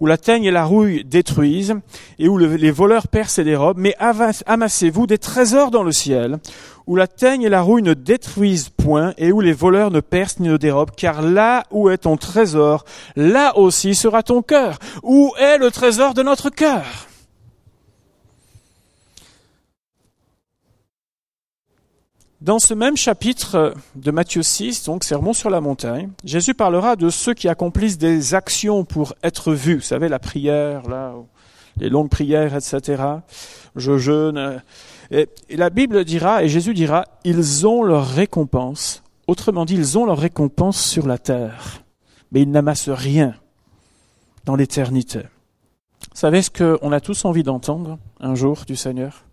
où 0.00 0.06
la 0.06 0.18
teigne 0.18 0.44
et 0.44 0.50
la 0.50 0.64
rouille 0.64 1.04
détruisent, 1.04 1.74
et 2.18 2.28
où 2.28 2.36
les 2.38 2.70
voleurs 2.70 3.08
percent 3.08 3.40
et 3.40 3.44
dérobent, 3.44 3.78
mais 3.78 3.94
amassez-vous 3.98 5.06
des 5.06 5.18
trésors 5.18 5.70
dans 5.70 5.82
le 5.82 5.92
ciel, 5.92 6.38
où 6.86 6.96
la 6.96 7.06
teigne 7.06 7.42
et 7.42 7.48
la 7.48 7.62
rouille 7.62 7.82
ne 7.82 7.94
détruisent 7.94 8.68
point, 8.68 9.14
et 9.18 9.32
où 9.32 9.40
les 9.40 9.52
voleurs 9.52 9.90
ne 9.90 10.00
percent 10.00 10.40
ni 10.40 10.48
ne 10.48 10.56
dérobent, 10.56 10.94
car 10.96 11.22
là 11.22 11.64
où 11.70 11.88
est 11.88 11.98
ton 11.98 12.16
trésor, 12.16 12.84
là 13.16 13.56
aussi 13.56 13.94
sera 13.94 14.22
ton 14.22 14.42
cœur. 14.42 14.78
Où 15.02 15.32
est 15.38 15.58
le 15.58 15.70
trésor 15.70 16.14
de 16.14 16.22
notre 16.22 16.50
cœur? 16.50 16.84
Dans 22.46 22.60
ce 22.60 22.74
même 22.74 22.96
chapitre 22.96 23.74
de 23.96 24.10
Matthieu 24.12 24.44
6, 24.44 24.84
donc 24.84 25.02
Sermon 25.02 25.32
sur 25.32 25.50
la 25.50 25.60
montagne, 25.60 26.10
Jésus 26.22 26.54
parlera 26.54 26.94
de 26.94 27.10
ceux 27.10 27.34
qui 27.34 27.48
accomplissent 27.48 27.98
des 27.98 28.34
actions 28.34 28.84
pour 28.84 29.14
être 29.24 29.52
vus. 29.52 29.78
Vous 29.78 29.80
savez, 29.80 30.08
la 30.08 30.20
prière, 30.20 30.88
là, 30.88 31.14
les 31.76 31.88
longues 31.88 32.08
prières, 32.08 32.54
etc. 32.54 33.02
Je 33.74 33.98
jeûne. 33.98 34.62
Et, 35.10 35.28
la 35.50 35.70
Bible 35.70 36.04
dira, 36.04 36.44
et 36.44 36.48
Jésus 36.48 36.72
dira, 36.72 37.06
ils 37.24 37.66
ont 37.66 37.82
leur 37.82 38.06
récompense. 38.06 39.02
Autrement 39.26 39.64
dit, 39.64 39.74
ils 39.74 39.98
ont 39.98 40.06
leur 40.06 40.18
récompense 40.18 40.80
sur 40.80 41.08
la 41.08 41.18
terre. 41.18 41.82
Mais 42.30 42.42
ils 42.42 42.50
n'amassent 42.52 42.90
rien 42.90 43.34
dans 44.44 44.54
l'éternité. 44.54 45.18
Vous 45.18 46.20
savez 46.20 46.42
ce 46.42 46.50
qu'on 46.50 46.92
a 46.92 47.00
tous 47.00 47.24
envie 47.24 47.42
d'entendre 47.42 47.98
un 48.20 48.36
jour 48.36 48.62
du 48.68 48.76
Seigneur? 48.76 49.24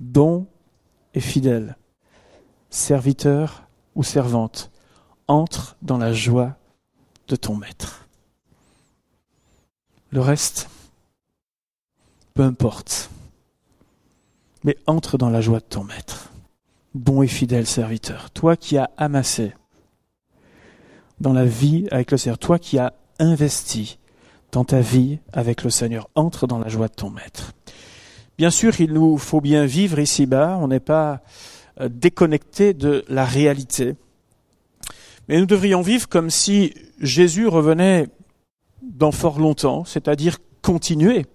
Bon 0.00 0.48
et 1.14 1.20
fidèle 1.20 1.76
serviteur 2.74 3.68
ou 3.94 4.02
servante, 4.02 4.72
entre 5.28 5.76
dans 5.80 5.96
la 5.96 6.12
joie 6.12 6.56
de 7.28 7.36
ton 7.36 7.54
maître. 7.54 8.08
Le 10.10 10.20
reste, 10.20 10.68
peu 12.34 12.42
importe, 12.42 13.10
mais 14.64 14.76
entre 14.86 15.18
dans 15.18 15.30
la 15.30 15.40
joie 15.40 15.60
de 15.60 15.64
ton 15.64 15.84
maître. 15.84 16.32
Bon 16.94 17.22
et 17.22 17.28
fidèle 17.28 17.66
serviteur, 17.66 18.30
toi 18.32 18.56
qui 18.56 18.76
as 18.76 18.90
amassé 18.96 19.54
dans 21.20 21.32
la 21.32 21.44
vie 21.44 21.86
avec 21.92 22.10
le 22.10 22.16
Seigneur, 22.16 22.38
toi 22.38 22.58
qui 22.58 22.78
as 22.78 22.92
investi 23.20 23.98
dans 24.50 24.64
ta 24.64 24.80
vie 24.80 25.20
avec 25.32 25.62
le 25.62 25.70
Seigneur, 25.70 26.08
entre 26.16 26.48
dans 26.48 26.58
la 26.58 26.68
joie 26.68 26.88
de 26.88 26.94
ton 26.94 27.10
maître. 27.10 27.52
Bien 28.36 28.50
sûr, 28.50 28.80
il 28.80 28.92
nous 28.92 29.16
faut 29.16 29.40
bien 29.40 29.64
vivre 29.64 30.00
ici-bas, 30.00 30.58
on 30.60 30.66
n'est 30.66 30.80
pas 30.80 31.22
euh, 31.80 31.88
déconnecté 31.90 32.74
de 32.74 33.04
la 33.08 33.24
réalité. 33.24 33.94
Mais 35.28 35.38
nous 35.38 35.46
devrions 35.46 35.82
vivre 35.82 36.08
comme 36.08 36.30
si 36.30 36.74
Jésus 37.00 37.48
revenait 37.48 38.08
dans 38.82 39.12
fort 39.12 39.38
longtemps, 39.38 39.84
c'est-à-dire 39.84 40.38
continuer 40.62 41.26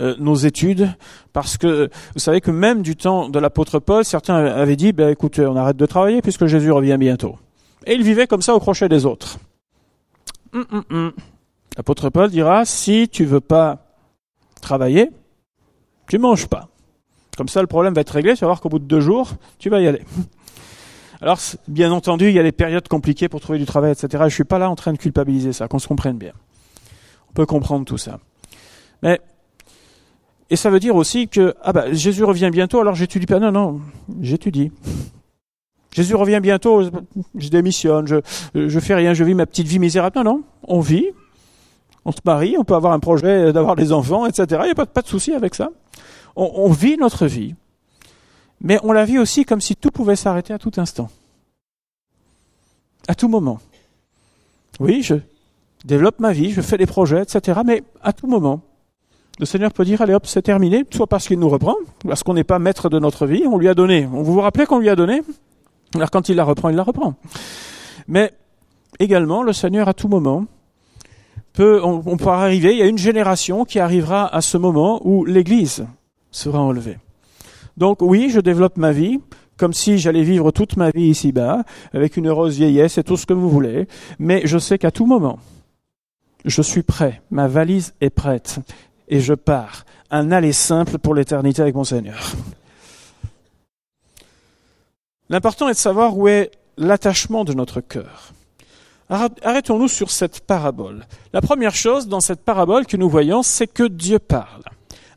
euh, 0.00 0.14
nos 0.18 0.36
études, 0.36 0.90
parce 1.34 1.58
que 1.58 1.90
vous 2.14 2.20
savez 2.20 2.40
que 2.40 2.50
même 2.50 2.80
du 2.80 2.96
temps 2.96 3.28
de 3.28 3.38
l'apôtre 3.38 3.78
Paul, 3.80 4.02
certains 4.04 4.36
avaient 4.36 4.76
dit, 4.76 4.92
ben, 4.92 5.10
écoutez, 5.10 5.44
on 5.44 5.56
arrête 5.56 5.76
de 5.76 5.84
travailler 5.84 6.22
puisque 6.22 6.46
Jésus 6.46 6.72
revient 6.72 6.96
bientôt. 6.98 7.36
Et 7.84 7.94
il 7.94 8.02
vivait 8.02 8.26
comme 8.26 8.40
ça 8.40 8.54
au 8.54 8.60
crochet 8.60 8.88
des 8.88 9.04
autres. 9.04 9.38
Hum, 10.54 10.64
hum, 10.72 10.84
hum. 10.90 11.12
L'apôtre 11.76 12.08
Paul 12.08 12.30
dira, 12.30 12.64
si 12.64 13.10
tu 13.10 13.26
veux 13.26 13.40
pas 13.40 13.90
travailler, 14.62 15.10
tu 16.08 16.18
manges 16.18 16.46
pas. 16.46 16.69
Comme 17.40 17.48
ça, 17.48 17.62
le 17.62 17.66
problème 17.66 17.94
va 17.94 18.02
être 18.02 18.10
réglé. 18.10 18.34
Tu 18.34 18.40
vas 18.40 18.48
voir 18.48 18.60
qu'au 18.60 18.68
bout 18.68 18.78
de 18.78 18.84
deux 18.84 19.00
jours, 19.00 19.30
tu 19.58 19.70
vas 19.70 19.80
y 19.80 19.86
aller. 19.86 20.02
Alors, 21.22 21.38
bien 21.68 21.90
entendu, 21.90 22.28
il 22.28 22.34
y 22.34 22.38
a 22.38 22.42
des 22.42 22.52
périodes 22.52 22.86
compliquées 22.86 23.30
pour 23.30 23.40
trouver 23.40 23.58
du 23.58 23.64
travail, 23.64 23.92
etc. 23.92 24.24
Je 24.28 24.34
suis 24.34 24.44
pas 24.44 24.58
là 24.58 24.68
en 24.68 24.76
train 24.76 24.92
de 24.92 24.98
culpabiliser 24.98 25.54
ça, 25.54 25.66
qu'on 25.66 25.78
se 25.78 25.88
comprenne 25.88 26.18
bien. 26.18 26.32
On 27.30 27.32
peut 27.32 27.46
comprendre 27.46 27.86
tout 27.86 27.96
ça. 27.96 28.18
Mais, 29.02 29.22
et 30.50 30.56
ça 30.56 30.68
veut 30.68 30.80
dire 30.80 30.94
aussi 30.96 31.28
que, 31.28 31.54
ah 31.62 31.72
bah, 31.72 31.90
Jésus 31.94 32.24
revient 32.24 32.50
bientôt, 32.52 32.78
alors 32.78 32.94
j'étudie 32.94 33.24
pas. 33.24 33.40
Non, 33.40 33.52
non, 33.52 33.80
j'étudie. 34.20 34.70
Jésus 35.92 36.16
revient 36.16 36.40
bientôt, 36.42 36.90
je 37.38 37.48
démissionne, 37.48 38.06
je, 38.06 38.16
je 38.54 38.80
fais 38.80 38.96
rien, 38.96 39.14
je 39.14 39.24
vis 39.24 39.32
ma 39.32 39.46
petite 39.46 39.66
vie 39.66 39.78
misérable. 39.78 40.18
Non, 40.18 40.24
non, 40.24 40.42
on 40.64 40.80
vit, 40.80 41.06
on 42.04 42.12
se 42.12 42.18
marie, 42.22 42.56
on 42.58 42.64
peut 42.64 42.74
avoir 42.74 42.92
un 42.92 43.00
projet 43.00 43.50
d'avoir 43.54 43.76
des 43.76 43.92
enfants, 43.92 44.26
etc. 44.26 44.60
Il 44.64 44.64
n'y 44.66 44.72
a 44.72 44.74
pas, 44.74 44.84
pas 44.84 45.00
de 45.00 45.08
souci 45.08 45.32
avec 45.32 45.54
ça 45.54 45.70
on, 46.36 46.70
vit 46.70 46.96
notre 46.96 47.26
vie, 47.26 47.54
mais 48.60 48.78
on 48.82 48.92
la 48.92 49.04
vit 49.04 49.18
aussi 49.18 49.44
comme 49.44 49.60
si 49.60 49.76
tout 49.76 49.90
pouvait 49.90 50.16
s'arrêter 50.16 50.52
à 50.52 50.58
tout 50.58 50.72
instant. 50.76 51.10
À 53.08 53.14
tout 53.14 53.28
moment. 53.28 53.60
Oui, 54.78 55.02
je 55.02 55.16
développe 55.84 56.20
ma 56.20 56.32
vie, 56.32 56.50
je 56.50 56.60
fais 56.60 56.78
des 56.78 56.86
projets, 56.86 57.22
etc. 57.22 57.60
Mais 57.64 57.82
à 58.02 58.12
tout 58.12 58.26
moment, 58.26 58.60
le 59.38 59.46
Seigneur 59.46 59.72
peut 59.72 59.84
dire, 59.84 60.02
allez 60.02 60.14
hop, 60.14 60.26
c'est 60.26 60.42
terminé, 60.42 60.84
soit 60.90 61.06
parce 61.06 61.26
qu'il 61.26 61.38
nous 61.38 61.48
reprend, 61.48 61.74
parce 62.06 62.22
qu'on 62.22 62.34
n'est 62.34 62.44
pas 62.44 62.58
maître 62.58 62.88
de 62.88 62.98
notre 62.98 63.26
vie, 63.26 63.44
on 63.46 63.58
lui 63.58 63.68
a 63.68 63.74
donné. 63.74 64.04
Vous 64.04 64.24
vous 64.24 64.40
rappelez 64.40 64.66
qu'on 64.66 64.78
lui 64.78 64.90
a 64.90 64.96
donné? 64.96 65.22
Alors 65.94 66.10
quand 66.10 66.28
il 66.28 66.36
la 66.36 66.44
reprend, 66.44 66.68
il 66.68 66.76
la 66.76 66.82
reprend. 66.82 67.14
Mais 68.06 68.32
également, 68.98 69.42
le 69.42 69.52
Seigneur, 69.52 69.88
à 69.88 69.94
tout 69.94 70.08
moment, 70.08 70.44
peut, 71.52 71.80
on, 71.82 72.02
on 72.04 72.16
peut 72.16 72.28
arriver, 72.28 72.72
il 72.72 72.78
y 72.78 72.82
a 72.82 72.86
une 72.86 72.98
génération 72.98 73.64
qui 73.64 73.80
arrivera 73.80 74.32
à 74.34 74.40
ce 74.40 74.56
moment 74.56 75.00
où 75.04 75.24
l'Église 75.24 75.86
sera 76.30 76.60
enlevé. 76.60 76.98
Donc 77.76 78.02
oui, 78.02 78.30
je 78.30 78.40
développe 78.40 78.76
ma 78.76 78.92
vie 78.92 79.20
comme 79.60 79.74
si 79.74 79.98
j'allais 79.98 80.22
vivre 80.22 80.52
toute 80.52 80.78
ma 80.78 80.90
vie 80.90 81.08
ici-bas, 81.08 81.64
avec 81.92 82.16
une 82.16 82.28
heureuse 82.28 82.56
vieillesse 82.56 82.96
et 82.96 83.04
tout 83.04 83.18
ce 83.18 83.26
que 83.26 83.34
vous 83.34 83.50
voulez, 83.50 83.88
mais 84.18 84.40
je 84.46 84.56
sais 84.56 84.78
qu'à 84.78 84.90
tout 84.90 85.04
moment, 85.04 85.38
je 86.46 86.62
suis 86.62 86.82
prêt, 86.82 87.20
ma 87.30 87.46
valise 87.46 87.92
est 88.00 88.08
prête, 88.08 88.60
et 89.08 89.20
je 89.20 89.34
pars. 89.34 89.84
Un 90.10 90.32
aller 90.32 90.54
simple 90.54 90.96
pour 90.96 91.14
l'éternité 91.14 91.60
avec 91.60 91.74
mon 91.74 91.84
Seigneur. 91.84 92.32
L'important 95.28 95.68
est 95.68 95.74
de 95.74 95.76
savoir 95.76 96.16
où 96.16 96.26
est 96.26 96.50
l'attachement 96.78 97.44
de 97.44 97.52
notre 97.52 97.82
cœur. 97.82 98.32
Arrêtons-nous 99.10 99.88
sur 99.88 100.10
cette 100.10 100.40
parabole. 100.40 101.06
La 101.34 101.42
première 101.42 101.74
chose 101.74 102.08
dans 102.08 102.20
cette 102.20 102.42
parabole 102.42 102.86
que 102.86 102.96
nous 102.96 103.10
voyons, 103.10 103.42
c'est 103.42 103.66
que 103.66 103.86
Dieu 103.86 104.18
parle. 104.18 104.62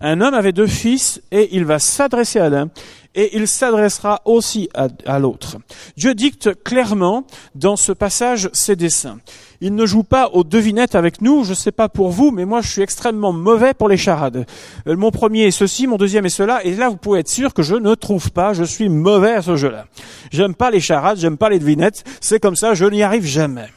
Un 0.05 0.19
homme 0.19 0.33
avait 0.33 0.51
deux 0.51 0.67
fils 0.67 1.21
et 1.31 1.55
il 1.55 1.63
va 1.63 1.79
s'adresser 1.79 2.37
à 2.37 2.49
l'un 2.49 2.69
et 3.15 3.37
il 3.37 3.47
s'adressera 3.47 4.21
aussi 4.25 4.69
à, 4.73 5.19
l'autre. 5.19 5.57
Dieu 5.95 6.13
dicte 6.13 6.61
clairement 6.63 7.25
dans 7.55 7.77
ce 7.77 7.93
passage 7.93 8.49
ses 8.51 8.75
desseins. 8.75 9.19
Il 9.61 9.75
ne 9.75 9.85
joue 9.85 10.03
pas 10.03 10.27
aux 10.33 10.43
devinettes 10.43 10.95
avec 10.95 11.21
nous, 11.21 11.45
je 11.45 11.51
ne 11.51 11.55
sais 11.55 11.71
pas 11.71 11.87
pour 11.87 12.09
vous, 12.09 12.31
mais 12.31 12.43
moi 12.43 12.59
je 12.59 12.69
suis 12.69 12.81
extrêmement 12.81 13.31
mauvais 13.31 13.73
pour 13.73 13.87
les 13.87 13.95
charades. 13.95 14.45
Euh, 14.87 14.97
mon 14.97 15.09
premier 15.09 15.43
est 15.43 15.51
ceci, 15.51 15.87
mon 15.87 15.95
deuxième 15.95 16.25
est 16.25 16.29
cela, 16.29 16.65
et 16.65 16.75
là 16.75 16.89
vous 16.89 16.97
pouvez 16.97 17.19
être 17.19 17.29
sûr 17.29 17.53
que 17.53 17.63
je 17.63 17.75
ne 17.75 17.95
trouve 17.95 18.31
pas, 18.31 18.51
je 18.51 18.65
suis 18.65 18.89
mauvais 18.89 19.35
à 19.35 19.41
ce 19.41 19.55
jeu-là. 19.55 19.85
J'aime 20.31 20.53
pas 20.53 20.69
les 20.69 20.81
charades, 20.81 21.17
j'aime 21.17 21.37
pas 21.37 21.49
les 21.49 21.59
devinettes, 21.59 22.03
c'est 22.19 22.41
comme 22.41 22.57
ça, 22.57 22.73
je 22.73 22.85
n'y 22.85 23.03
arrive 23.03 23.25
jamais. 23.25 23.69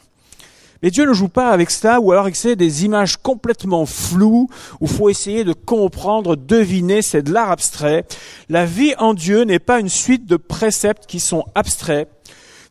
Mais 0.83 0.91
Dieu 0.91 1.05
ne 1.05 1.13
joue 1.13 1.27
pas 1.27 1.49
avec 1.49 1.69
ça, 1.69 1.99
ou 1.99 2.11
alors 2.11 2.23
avec 2.23 2.35
c'est 2.35 2.55
des 2.55 2.85
images 2.85 3.17
complètement 3.17 3.85
floues, 3.85 4.49
où 4.79 4.87
faut 4.87 5.09
essayer 5.09 5.43
de 5.43 5.53
comprendre, 5.53 6.35
deviner, 6.35 7.01
c'est 7.01 7.23
de 7.23 7.33
l'art 7.33 7.51
abstrait. 7.51 8.05
La 8.49 8.65
vie 8.65 8.93
en 8.97 9.13
Dieu 9.13 9.43
n'est 9.43 9.59
pas 9.59 9.79
une 9.79 9.89
suite 9.89 10.25
de 10.25 10.37
préceptes 10.37 11.05
qui 11.07 11.19
sont 11.19 11.45
abstraits, 11.55 12.09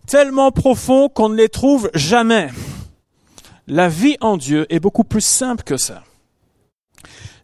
tellement 0.06 0.52
profonds 0.52 1.08
qu'on 1.08 1.28
ne 1.28 1.36
les 1.36 1.48
trouve 1.48 1.90
jamais. 1.94 2.50
La 3.66 3.88
vie 3.88 4.16
en 4.20 4.36
Dieu 4.36 4.66
est 4.70 4.78
beaucoup 4.78 5.04
plus 5.04 5.24
simple 5.24 5.64
que 5.64 5.76
ça. 5.76 6.04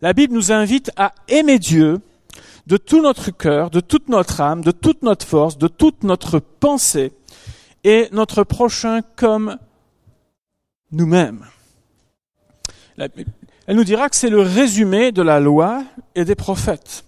La 0.00 0.12
Bible 0.12 0.34
nous 0.34 0.52
invite 0.52 0.92
à 0.96 1.12
aimer 1.28 1.58
Dieu 1.58 2.00
de 2.66 2.76
tout 2.76 3.02
notre 3.02 3.30
cœur, 3.30 3.70
de 3.70 3.80
toute 3.80 4.08
notre 4.08 4.40
âme, 4.40 4.62
de 4.62 4.70
toute 4.70 5.02
notre 5.02 5.26
force, 5.26 5.58
de 5.58 5.66
toute 5.66 6.04
notre 6.04 6.38
pensée, 6.38 7.12
et 7.84 8.08
notre 8.12 8.44
prochain 8.44 9.00
comme 9.16 9.58
nous-mêmes. 10.92 11.46
Elle 13.66 13.76
nous 13.76 13.84
dira 13.84 14.08
que 14.08 14.16
c'est 14.16 14.30
le 14.30 14.42
résumé 14.42 15.12
de 15.12 15.22
la 15.22 15.40
loi 15.40 15.82
et 16.14 16.24
des 16.24 16.34
prophètes. 16.34 17.04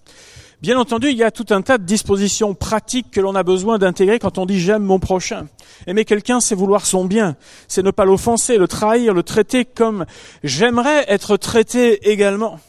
Bien 0.61 0.79
entendu, 0.79 1.09
il 1.09 1.17
y 1.17 1.23
a 1.23 1.31
tout 1.31 1.45
un 1.51 1.61
tas 1.61 1.77
de 1.77 1.83
dispositions 1.83 2.55
pratiques 2.55 3.11
que 3.11 3.21
l'on 3.21 3.35
a 3.35 3.43
besoin 3.43 3.77
d'intégrer 3.77 4.19
quand 4.19 4.37
on 4.37 4.45
dit 4.45 4.59
j'aime 4.59 4.83
mon 4.83 4.99
prochain. 4.99 5.47
Aimer 5.85 6.05
quelqu'un, 6.05 6.39
c'est 6.39 6.55
vouloir 6.55 6.85
son 6.85 7.05
bien, 7.05 7.35
c'est 7.67 7.83
ne 7.83 7.91
pas 7.91 8.05
l'offenser, 8.05 8.57
le 8.57 8.67
trahir, 8.67 9.13
le 9.13 9.21
traiter 9.21 9.65
comme 9.65 10.05
j'aimerais 10.43 11.05
être 11.07 11.37
traité 11.37 12.09
également. 12.09 12.59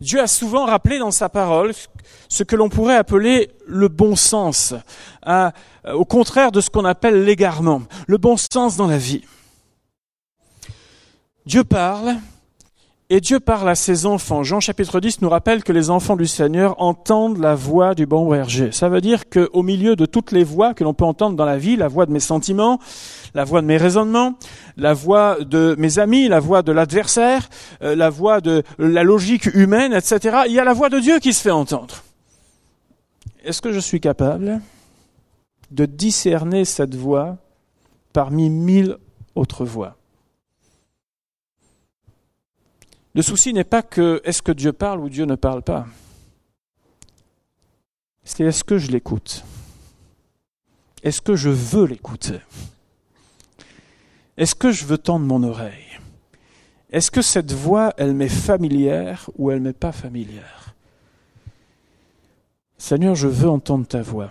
Dieu 0.00 0.20
a 0.20 0.26
souvent 0.26 0.66
rappelé 0.66 0.98
dans 0.98 1.12
sa 1.12 1.28
parole 1.28 1.72
ce 2.28 2.42
que 2.42 2.56
l'on 2.56 2.68
pourrait 2.68 2.96
appeler 2.96 3.50
le 3.66 3.88
bon 3.88 4.16
sens, 4.16 4.74
au 5.90 6.04
contraire 6.04 6.50
de 6.50 6.60
ce 6.60 6.70
qu'on 6.70 6.84
appelle 6.84 7.24
l'égarement, 7.24 7.82
le 8.08 8.18
bon 8.18 8.36
sens 8.36 8.76
dans 8.76 8.88
la 8.88 8.98
vie. 8.98 9.22
Dieu 11.44 11.64
parle, 11.64 12.16
et 13.10 13.20
Dieu 13.20 13.40
parle 13.40 13.68
à 13.68 13.74
ses 13.74 14.06
enfants. 14.06 14.44
Jean 14.44 14.60
chapitre 14.60 15.00
10 15.00 15.22
nous 15.22 15.28
rappelle 15.28 15.64
que 15.64 15.72
les 15.72 15.90
enfants 15.90 16.14
du 16.14 16.26
Seigneur 16.26 16.80
entendent 16.80 17.38
la 17.38 17.56
voix 17.56 17.96
du 17.96 18.06
bon 18.06 18.30
berger. 18.30 18.70
Ça 18.70 18.88
veut 18.88 19.00
dire 19.00 19.28
qu'au 19.28 19.62
milieu 19.62 19.96
de 19.96 20.06
toutes 20.06 20.30
les 20.30 20.44
voix 20.44 20.72
que 20.72 20.84
l'on 20.84 20.94
peut 20.94 21.04
entendre 21.04 21.36
dans 21.36 21.44
la 21.44 21.58
vie, 21.58 21.74
la 21.74 21.88
voix 21.88 22.06
de 22.06 22.12
mes 22.12 22.20
sentiments, 22.20 22.78
la 23.34 23.42
voix 23.42 23.60
de 23.60 23.66
mes 23.66 23.76
raisonnements, 23.76 24.34
la 24.76 24.94
voix 24.94 25.36
de 25.42 25.74
mes 25.78 25.98
amis, 25.98 26.28
la 26.28 26.38
voix 26.38 26.62
de 26.62 26.70
l'adversaire, 26.70 27.50
euh, 27.82 27.96
la 27.96 28.08
voix 28.08 28.40
de 28.40 28.62
la 28.78 29.02
logique 29.02 29.46
humaine, 29.46 29.92
etc., 29.92 30.44
il 30.46 30.52
y 30.52 30.60
a 30.60 30.64
la 30.64 30.72
voix 30.72 30.90
de 30.90 31.00
Dieu 31.00 31.18
qui 31.18 31.32
se 31.32 31.42
fait 31.42 31.50
entendre. 31.50 32.04
Est-ce 33.44 33.60
que 33.60 33.72
je 33.72 33.80
suis 33.80 34.00
capable 34.00 34.60
de 35.72 35.86
discerner 35.86 36.64
cette 36.64 36.94
voix 36.94 37.36
parmi 38.12 38.48
mille 38.48 38.96
autres 39.34 39.64
voix? 39.64 39.96
Le 43.14 43.22
souci 43.22 43.52
n'est 43.52 43.64
pas 43.64 43.82
que 43.82 44.20
est-ce 44.24 44.42
que 44.42 44.52
Dieu 44.52 44.72
parle 44.72 45.00
ou 45.00 45.08
Dieu 45.08 45.24
ne 45.24 45.34
parle 45.34 45.62
pas. 45.62 45.86
C'est 48.24 48.44
est-ce 48.44 48.64
que 48.64 48.78
je 48.78 48.90
l'écoute? 48.90 49.44
Est-ce 51.02 51.20
que 51.20 51.34
je 51.34 51.50
veux 51.50 51.84
l'écouter? 51.84 52.40
Est-ce 54.36 54.54
que 54.54 54.70
je 54.70 54.86
veux 54.86 54.98
tendre 54.98 55.26
mon 55.26 55.42
oreille? 55.42 55.98
Est-ce 56.90 57.10
que 57.10 57.22
cette 57.22 57.52
voix, 57.52 57.92
elle 57.96 58.14
m'est 58.14 58.28
familière 58.28 59.28
ou 59.36 59.50
elle 59.50 59.60
m'est 59.60 59.72
pas 59.72 59.92
familière? 59.92 60.74
Seigneur, 62.78 63.14
je 63.14 63.28
veux 63.28 63.48
entendre 63.48 63.86
ta 63.86 64.02
voix. 64.02 64.30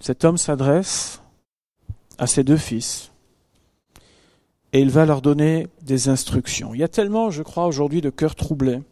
Cet 0.00 0.24
homme 0.24 0.38
s'adresse 0.38 1.20
à 2.18 2.26
ses 2.26 2.44
deux 2.44 2.56
fils 2.56 3.10
et 4.74 4.80
il 4.80 4.90
va 4.90 5.06
leur 5.06 5.22
donner 5.22 5.68
des 5.82 6.08
instructions. 6.08 6.74
Il 6.74 6.80
y 6.80 6.82
a 6.82 6.88
tellement, 6.88 7.30
je 7.30 7.44
crois, 7.44 7.66
aujourd'hui 7.66 8.00
de 8.00 8.10
cœurs 8.10 8.34
troublés, 8.34 8.82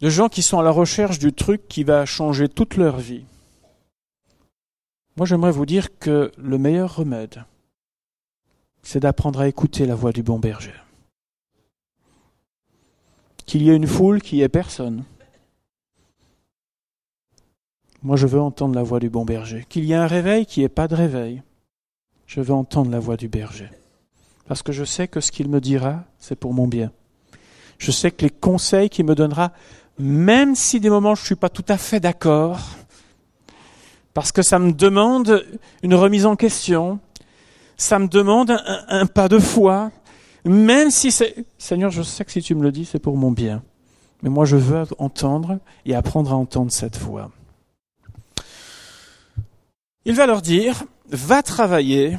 de 0.00 0.08
gens 0.08 0.30
qui 0.30 0.40
sont 0.40 0.58
à 0.58 0.62
la 0.62 0.70
recherche 0.70 1.18
du 1.18 1.34
truc 1.34 1.68
qui 1.68 1.84
va 1.84 2.06
changer 2.06 2.48
toute 2.48 2.76
leur 2.76 2.96
vie. 2.96 3.26
Moi, 5.18 5.26
j'aimerais 5.26 5.52
vous 5.52 5.66
dire 5.66 5.98
que 5.98 6.32
le 6.38 6.56
meilleur 6.56 6.96
remède, 6.96 7.44
c'est 8.82 9.00
d'apprendre 9.00 9.40
à 9.40 9.48
écouter 9.48 9.84
la 9.84 9.94
voix 9.94 10.12
du 10.12 10.22
bon 10.22 10.38
berger. 10.38 10.74
Qu'il 13.44 13.62
y 13.62 13.70
ait 13.70 13.76
une 13.76 13.86
foule 13.86 14.22
qui 14.22 14.40
ait 14.40 14.48
personne. 14.48 15.04
Moi, 18.02 18.16
je 18.16 18.26
veux 18.26 18.40
entendre 18.40 18.74
la 18.74 18.82
voix 18.82 18.98
du 18.98 19.10
bon 19.10 19.26
berger. 19.26 19.66
Qu'il 19.68 19.84
y 19.84 19.92
ait 19.92 19.96
un 19.96 20.06
réveil 20.06 20.46
qui 20.46 20.62
ait 20.62 20.70
pas 20.70 20.88
de 20.88 20.94
réveil. 20.94 21.42
Je 22.26 22.40
veux 22.40 22.54
entendre 22.54 22.90
la 22.90 22.98
voix 22.98 23.18
du 23.18 23.28
berger 23.28 23.68
parce 24.46 24.62
que 24.62 24.72
je 24.72 24.84
sais 24.84 25.08
que 25.08 25.20
ce 25.20 25.32
qu'il 25.32 25.48
me 25.48 25.60
dira, 25.60 26.04
c'est 26.18 26.36
pour 26.36 26.54
mon 26.54 26.66
bien. 26.66 26.92
Je 27.78 27.90
sais 27.90 28.10
que 28.10 28.22
les 28.22 28.30
conseils 28.30 28.88
qu'il 28.88 29.04
me 29.04 29.14
donnera, 29.14 29.52
même 29.98 30.54
si 30.54 30.80
des 30.80 30.90
moments 30.90 31.14
je 31.14 31.22
ne 31.22 31.26
suis 31.26 31.34
pas 31.34 31.48
tout 31.48 31.64
à 31.68 31.76
fait 31.76 32.00
d'accord, 32.00 32.60
parce 34.14 34.32
que 34.32 34.42
ça 34.42 34.58
me 34.58 34.72
demande 34.72 35.44
une 35.82 35.94
remise 35.94 36.26
en 36.26 36.36
question, 36.36 37.00
ça 37.76 37.98
me 37.98 38.08
demande 38.08 38.56
un, 38.88 39.06
pas 39.06 39.28
de 39.28 39.38
foi, 39.38 39.90
même 40.44 40.90
si 40.90 41.10
c'est... 41.10 41.44
Seigneur, 41.58 41.90
je 41.90 42.02
sais 42.02 42.24
que 42.24 42.32
si 42.32 42.40
tu 42.40 42.54
me 42.54 42.62
le 42.62 42.72
dis, 42.72 42.84
c'est 42.84 42.98
pour 42.98 43.16
mon 43.16 43.30
bien. 43.30 43.62
Mais 44.22 44.30
moi, 44.30 44.46
je 44.46 44.56
veux 44.56 44.84
entendre 44.98 45.58
et 45.84 45.94
apprendre 45.94 46.32
à 46.32 46.36
entendre 46.36 46.72
cette 46.72 46.96
voix. 46.96 47.30
Il 50.06 50.14
va 50.14 50.26
leur 50.26 50.40
dire, 50.40 50.84
va 51.10 51.42
travailler 51.42 52.16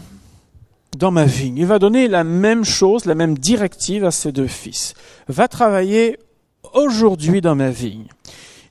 dans 0.98 1.12
ma 1.12 1.26
vigne. 1.26 1.58
Il 1.58 1.66
va 1.66 1.80
donner 1.80 2.08
la 2.08 2.24
même 2.24 2.66
chose, 2.66 3.06
la 3.06 3.16
même 3.16 3.38
directive 3.38 4.04
à 4.04 4.12
ses 4.12 4.32
deux 4.32 4.48
fils. 4.48 4.94
Va 5.28 5.48
travailler 5.48 6.18
aujourd'hui 6.74 7.42
dans 7.42 7.56
ma 7.56 7.70
vigne. 7.70 8.08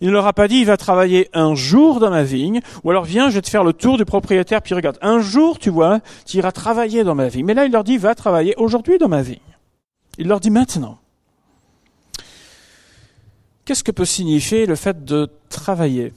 Il 0.01 0.09
ne 0.09 0.13
leur 0.13 0.27
a 0.27 0.33
pas 0.33 0.49
dit, 0.49 0.57
il 0.57 0.67
va 0.67 0.77
travailler 0.77 1.31
un 1.33 1.55
jour 1.55 2.01
dans 2.01 2.11
ma 2.11 2.23
vigne, 2.23 2.61
ou 2.85 2.91
alors 2.91 3.05
viens, 3.05 3.31
je 3.31 3.37
vais 3.37 3.43
te 3.43 3.49
faire 3.49 3.65
le 3.65 3.73
tour 3.73 3.97
du 3.97 4.05
propriétaire, 4.05 4.61
puis 4.61 4.75
regarde, 4.75 4.99
un 5.01 5.21
jour, 5.21 5.59
tu 5.59 5.71
vois, 5.71 6.01
tu 6.27 6.37
iras 6.37 6.53
travailler 6.53 7.03
dans 7.03 7.15
ma 7.15 7.29
vigne. 7.29 7.47
Mais 7.47 7.55
là, 7.55 7.65
il 7.65 7.73
leur 7.73 7.85
dit, 7.85 7.97
va 7.97 8.15
travailler 8.15 8.55
aujourd'hui 8.57 8.99
dans 8.99 9.09
ma 9.09 9.23
vigne. 9.23 9.39
Il 10.19 10.29
leur 10.29 10.41
dit 10.41 10.51
maintenant. 10.51 10.99
Qu'est-ce 13.65 13.83
que 13.83 13.91
peut 13.91 14.05
signifier 14.05 14.67
le 14.67 14.77
fait 14.77 15.05
de 15.05 15.31
travailler 15.49 16.13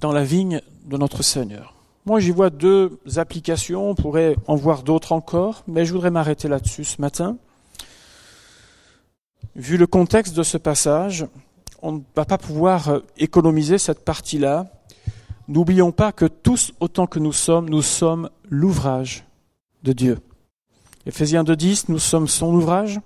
dans 0.00 0.12
la 0.12 0.24
vigne 0.24 0.60
de 0.84 0.96
notre 0.96 1.22
Seigneur? 1.22 1.74
Moi, 2.04 2.18
j'y 2.18 2.32
vois 2.32 2.50
deux 2.50 2.98
applications, 3.16 3.90
on 3.90 3.94
pourrait 3.94 4.36
en 4.48 4.56
voir 4.56 4.82
d'autres 4.82 5.12
encore, 5.12 5.62
mais 5.68 5.84
je 5.84 5.92
voudrais 5.92 6.10
m'arrêter 6.10 6.48
là-dessus 6.48 6.84
ce 6.84 7.00
matin. 7.00 7.36
Vu 9.54 9.76
le 9.76 9.86
contexte 9.86 10.34
de 10.34 10.42
ce 10.42 10.58
passage, 10.58 11.26
on 11.80 11.92
ne 11.92 12.00
va 12.16 12.24
pas 12.24 12.38
pouvoir 12.38 12.88
euh, 12.88 13.00
économiser 13.18 13.78
cette 13.78 14.04
partie-là. 14.04 14.66
N'oublions 15.46 15.92
pas 15.92 16.10
que 16.10 16.24
tous, 16.24 16.72
autant 16.80 17.06
que 17.06 17.20
nous 17.20 17.32
sommes, 17.32 17.68
nous 17.68 17.82
sommes 17.82 18.30
l'ouvrage 18.48 19.24
de 19.84 19.92
Dieu. 19.92 20.18
Éphésiens 21.06 21.44
2.10, 21.44 21.84
nous 21.88 21.98
sommes 21.98 22.28
son 22.28 22.52
ouvrage, 22.54 23.00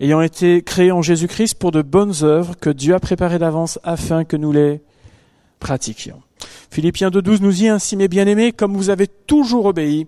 ayant 0.00 0.22
été 0.22 0.62
créés 0.62 0.92
en 0.92 1.02
Jésus-Christ 1.02 1.56
pour 1.56 1.70
de 1.70 1.82
bonnes 1.82 2.22
œuvres 2.22 2.56
que 2.58 2.70
Dieu 2.70 2.94
a 2.94 3.00
préparées 3.00 3.38
d'avance 3.38 3.78
afin 3.82 4.24
que 4.24 4.36
nous 4.36 4.52
les 4.52 4.80
pratiquions. 5.58 6.22
Philippiens 6.70 7.10
2.12 7.10 7.42
nous 7.42 7.52
dit 7.52 7.68
ainsi, 7.68 7.96
mes 7.96 8.08
bien-aimés, 8.08 8.52
comme 8.52 8.76
vous 8.76 8.90
avez 8.90 9.06
toujours 9.06 9.66
obéi, 9.66 10.06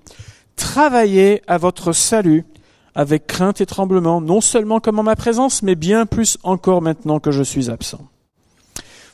travaillez 0.57 1.43
à 1.47 1.59
votre 1.59 1.93
salut 1.93 2.45
avec 2.95 3.27
crainte 3.27 3.61
et 3.61 3.67
tremblement, 3.67 4.21
non 4.21 4.41
seulement 4.41 4.81
comme 4.81 4.99
en 4.99 5.05
ma 5.05 5.17
présence, 5.17 5.63
mais 5.63 5.77
bien 5.77 6.05
plus 6.05 6.37
encore 6.43 6.83
maintenant 6.83 7.21
que 7.21 7.31
je 7.31 7.43
suis 7.43 7.71
absent. 7.71 8.01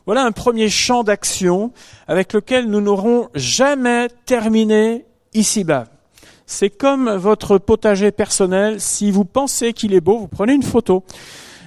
Voilà 0.07 0.25
un 0.25 0.33
premier 0.33 0.69
champ 0.69 1.03
d'action 1.03 1.73
avec 2.09 2.33
lequel 2.33 2.67
nous 2.67 2.81
n'aurons 2.81 3.29
jamais 3.35 4.09
terminé 4.27 5.05
ici-bas. 5.33 5.87
C'est 6.47 6.71
comme 6.71 7.11
votre 7.11 7.59
potager 7.59 8.11
personnel, 8.11 8.81
si 8.81 9.11
vous 9.11 9.25
pensez 9.25 9.73
qu'il 9.73 9.95
est 9.95 10.01
beau, 10.01 10.19
vous 10.19 10.29
prenez 10.29 10.53
une 10.53 10.63
photo, 10.63 11.05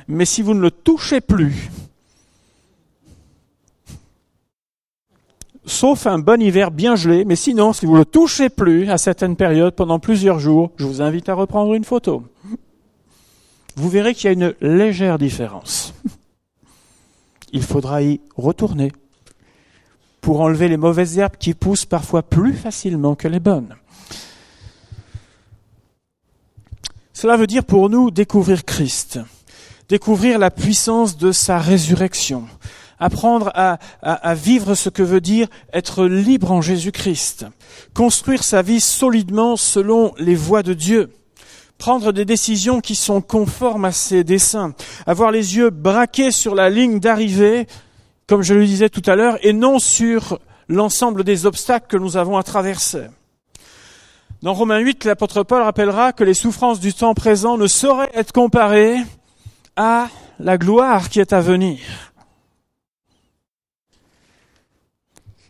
mais 0.07 0.25
si 0.25 0.41
vous 0.41 0.53
ne 0.53 0.61
le 0.61 0.71
touchez 0.71 1.19
plus, 1.19 1.69
sauf 5.67 6.07
un 6.07 6.17
bon 6.17 6.41
hiver 6.41 6.71
bien 6.71 6.95
gelé, 6.95 7.25
mais 7.25 7.35
sinon, 7.35 7.73
si 7.73 7.85
vous 7.85 7.93
ne 7.93 7.99
le 7.99 8.05
touchez 8.05 8.49
plus 8.49 8.89
à 8.89 8.97
certaines 8.97 9.35
périodes 9.35 9.75
pendant 9.75 9.99
plusieurs 9.99 10.39
jours, 10.39 10.71
je 10.77 10.85
vous 10.85 11.01
invite 11.01 11.29
à 11.29 11.35
reprendre 11.35 11.75
une 11.75 11.83
photo. 11.83 12.23
Vous 13.75 13.89
verrez 13.89 14.15
qu'il 14.15 14.25
y 14.25 14.29
a 14.29 14.31
une 14.31 14.55
légère 14.61 15.19
différence. 15.19 15.93
il 17.51 17.61
faudra 17.61 18.01
y 18.01 18.19
retourner 18.35 18.91
pour 20.21 20.41
enlever 20.41 20.67
les 20.67 20.77
mauvaises 20.77 21.17
herbes 21.19 21.37
qui 21.37 21.53
poussent 21.53 21.85
parfois 21.85 22.23
plus 22.23 22.53
facilement 22.53 23.15
que 23.15 23.27
les 23.27 23.39
bonnes. 23.39 23.75
Cela 27.13 27.37
veut 27.37 27.47
dire 27.47 27.65
pour 27.65 27.89
nous 27.89 28.11
découvrir 28.11 28.63
Christ, 28.63 29.19
découvrir 29.89 30.39
la 30.39 30.51
puissance 30.51 31.17
de 31.17 31.31
sa 31.31 31.57
résurrection, 31.57 32.47
apprendre 32.99 33.51
à, 33.53 34.35
vivre 34.35 34.75
ce 34.75 34.89
que 34.89 35.03
veut 35.03 35.21
dire 35.21 35.47
être 35.73 36.05
libre 36.05 36.51
en 36.51 36.61
Jésus-Christ, 36.61 37.45
construire 37.93 38.43
sa 38.43 38.61
vie 38.61 38.81
solidement 38.81 39.55
selon 39.55 40.13
les 40.17 40.35
voies 40.35 40.63
de 40.63 40.73
Dieu, 40.73 41.11
prendre 41.77 42.11
des 42.11 42.25
décisions 42.25 42.81
qui 42.81 42.95
sont 42.95 43.21
conformes 43.21 43.85
à 43.85 43.91
ses 43.91 44.23
desseins, 44.23 44.73
avoir 45.05 45.31
les 45.31 45.57
yeux 45.57 45.69
braqués 45.69 46.31
sur 46.31 46.55
la 46.55 46.69
ligne 46.69 46.99
d'arrivée, 46.99 47.67
comme 48.27 48.41
je 48.41 48.53
le 48.53 48.65
disais 48.65 48.89
tout 48.89 49.03
à 49.05 49.15
l'heure, 49.15 49.37
et 49.45 49.53
non 49.53 49.79
sur 49.79 50.39
l'ensemble 50.67 51.23
des 51.23 51.45
obstacles 51.45 51.87
que 51.87 51.97
nous 51.97 52.17
avons 52.17 52.37
à 52.37 52.43
traverser. 52.43 53.07
Dans 54.43 54.53
Romains 54.53 54.79
8, 54.79 55.05
l'apôtre 55.05 55.43
Paul 55.43 55.63
rappellera 55.63 56.13
que 56.13 56.23
les 56.23 56.35
souffrances 56.35 56.79
du 56.79 56.93
temps 56.93 57.15
présent 57.15 57.57
ne 57.57 57.65
sauraient 57.65 58.11
être 58.13 58.31
comparées 58.31 58.97
à 59.75 60.09
la 60.39 60.57
gloire 60.57 61.09
qui 61.09 61.19
est 61.19 61.33
à 61.33 61.41
venir. 61.41 61.79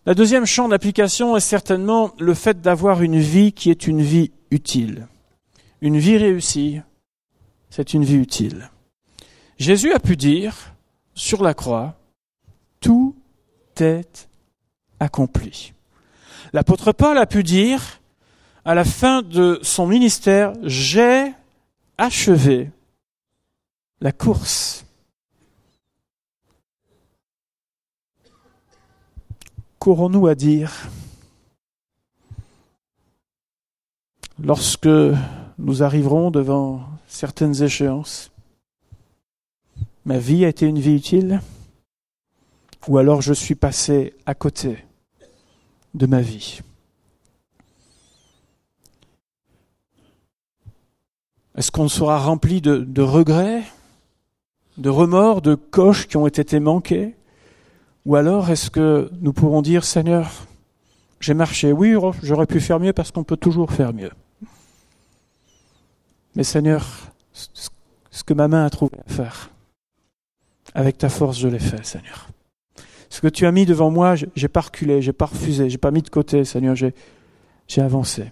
La 0.08 0.13
deuxième 0.13 0.46
champ 0.46 0.70
d'application 0.70 1.36
est 1.36 1.41
certainement 1.41 2.13
le 2.17 2.34
fait 2.34 2.62
d'avoir 2.62 3.02
une 3.02 3.20
vie 3.20 3.52
qui 3.52 3.70
est 3.70 3.88
une 3.88 4.02
vie 4.02 4.32
utile. 4.52 5.06
Une 5.82 5.98
vie 5.98 6.15
réussie, 6.15 6.80
c'est 7.70 7.93
une 7.93 8.06
vie 8.06 8.15
utile. 8.15 8.70
Jésus 9.58 9.91
a 9.91 10.00
pu 10.00 10.15
dire 10.15 10.74
sur 11.13 11.43
la 11.43 11.54
croix, 11.54 12.00
tout 12.80 13.17
est 13.82 14.30
accompli. 15.02 15.74
L'apôtre 16.54 16.93
Paul 16.93 17.17
a 17.17 17.26
pu 17.26 17.43
dire 17.43 18.00
à 18.63 18.76
la 18.76 18.86
fin 18.86 19.22
de 19.22 19.60
son 19.62 19.88
ministère, 19.88 20.54
j'ai 20.63 21.34
achevé 21.98 22.72
la 24.00 24.13
course. 24.13 24.87
Qu'aurons-nous 29.88 30.28
à 30.28 30.36
dire 30.36 30.89
lorsque 34.43 34.89
nous 35.58 35.82
arriverons 35.82 36.30
devant 36.30 36.82
certaines 37.08 37.63
échéances? 37.63 38.30
Ma 40.04 40.19
vie 40.19 40.43
a 40.43 40.50
été 40.50 40.65
une 40.65 40.78
vie 40.78 40.95
utile? 40.95 41.39
Ou 42.89 42.97
alors 42.97 43.21
je 43.21 43.32
suis 43.32 43.56
passé 43.56 44.13
à 44.26 44.36
côté 44.36 44.84
de 45.93 46.06
ma 46.06 46.19
vie? 46.19 46.60
Est-ce 51.56 51.71
qu'on 51.71 51.88
sera 51.88 52.19
rempli 52.19 52.60
de, 52.60 53.02
regrets, 53.02 53.63
de 54.78 54.89
remords, 54.89 55.41
de 55.41 55.56
coches 55.56 56.10
qui 56.10 56.17
ont 56.17 56.28
été 56.28 56.60
manquées? 56.60 57.15
Ou 58.08 58.15
alors 58.15 58.50
est-ce 58.50 58.72
que 58.72 59.12
nous 59.20 59.34
pourrons 59.34 59.62
dire, 59.62 59.84
Seigneur, 59.84 60.32
j'ai 61.20 61.34
marché, 61.34 61.74
oui, 61.74 61.93
j'aurais 62.24 62.46
pu 62.46 62.62
faire 62.62 62.80
mieux 62.80 62.93
parce 62.93 63.12
qu'on 63.12 63.26
peut 63.26 63.36
toujours 63.36 63.70
faire 63.70 63.93
mieux. 63.93 64.12
Mais 66.34 66.46
Seigneur, 66.46 66.88
ce 67.34 68.24
que 68.24 68.34
ma 68.34 68.48
main 68.48 68.65
a 68.65 68.70
trouvé 68.70 68.98
à 69.06 69.12
faire, 69.12 69.50
avec 70.74 70.98
ta 70.98 71.10
force, 71.10 71.38
je 71.38 71.50
l'ai 71.50 71.60
fait, 71.60 71.86
Seigneur. 71.86 72.30
Ce 73.10 73.20
que 73.20 73.28
tu 73.28 73.46
as 73.46 73.52
mis 73.52 73.65
devant 73.65 73.91
moi, 73.91 74.15
j'ai 74.15 74.48
pas 74.48 74.62
reculé, 74.62 75.02
j'ai 75.02 75.12
pas 75.12 75.26
refusé, 75.26 75.70
j'ai 75.70 75.78
pas 75.78 75.91
mis 75.91 76.02
de 76.02 76.10
côté, 76.10 76.46
Seigneur, 76.46 76.78
j'ai, 76.78 76.93
j'ai 77.67 77.82
avancé. 77.82 78.32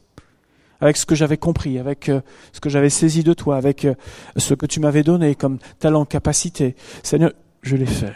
Avec 0.80 0.96
ce 0.96 1.06
que 1.06 1.16
j'avais 1.16 1.38
compris, 1.38 1.80
avec 1.80 2.08
euh, 2.08 2.22
ce 2.54 2.62
que 2.62 2.70
j'avais 2.70 2.90
saisi 2.90 3.26
de 3.26 3.34
toi, 3.34 3.58
avec 3.58 3.84
euh, 3.84 3.96
ce 4.38 4.54
que 4.54 4.66
tu 4.66 4.80
m'avais 4.80 5.04
donné 5.04 5.36
comme 5.36 5.60
talent, 5.80 6.06
capacité. 6.06 6.78
Seigneur, 7.04 7.34
je 7.62 7.76
l'ai 7.76 7.86
fait. 7.86 8.14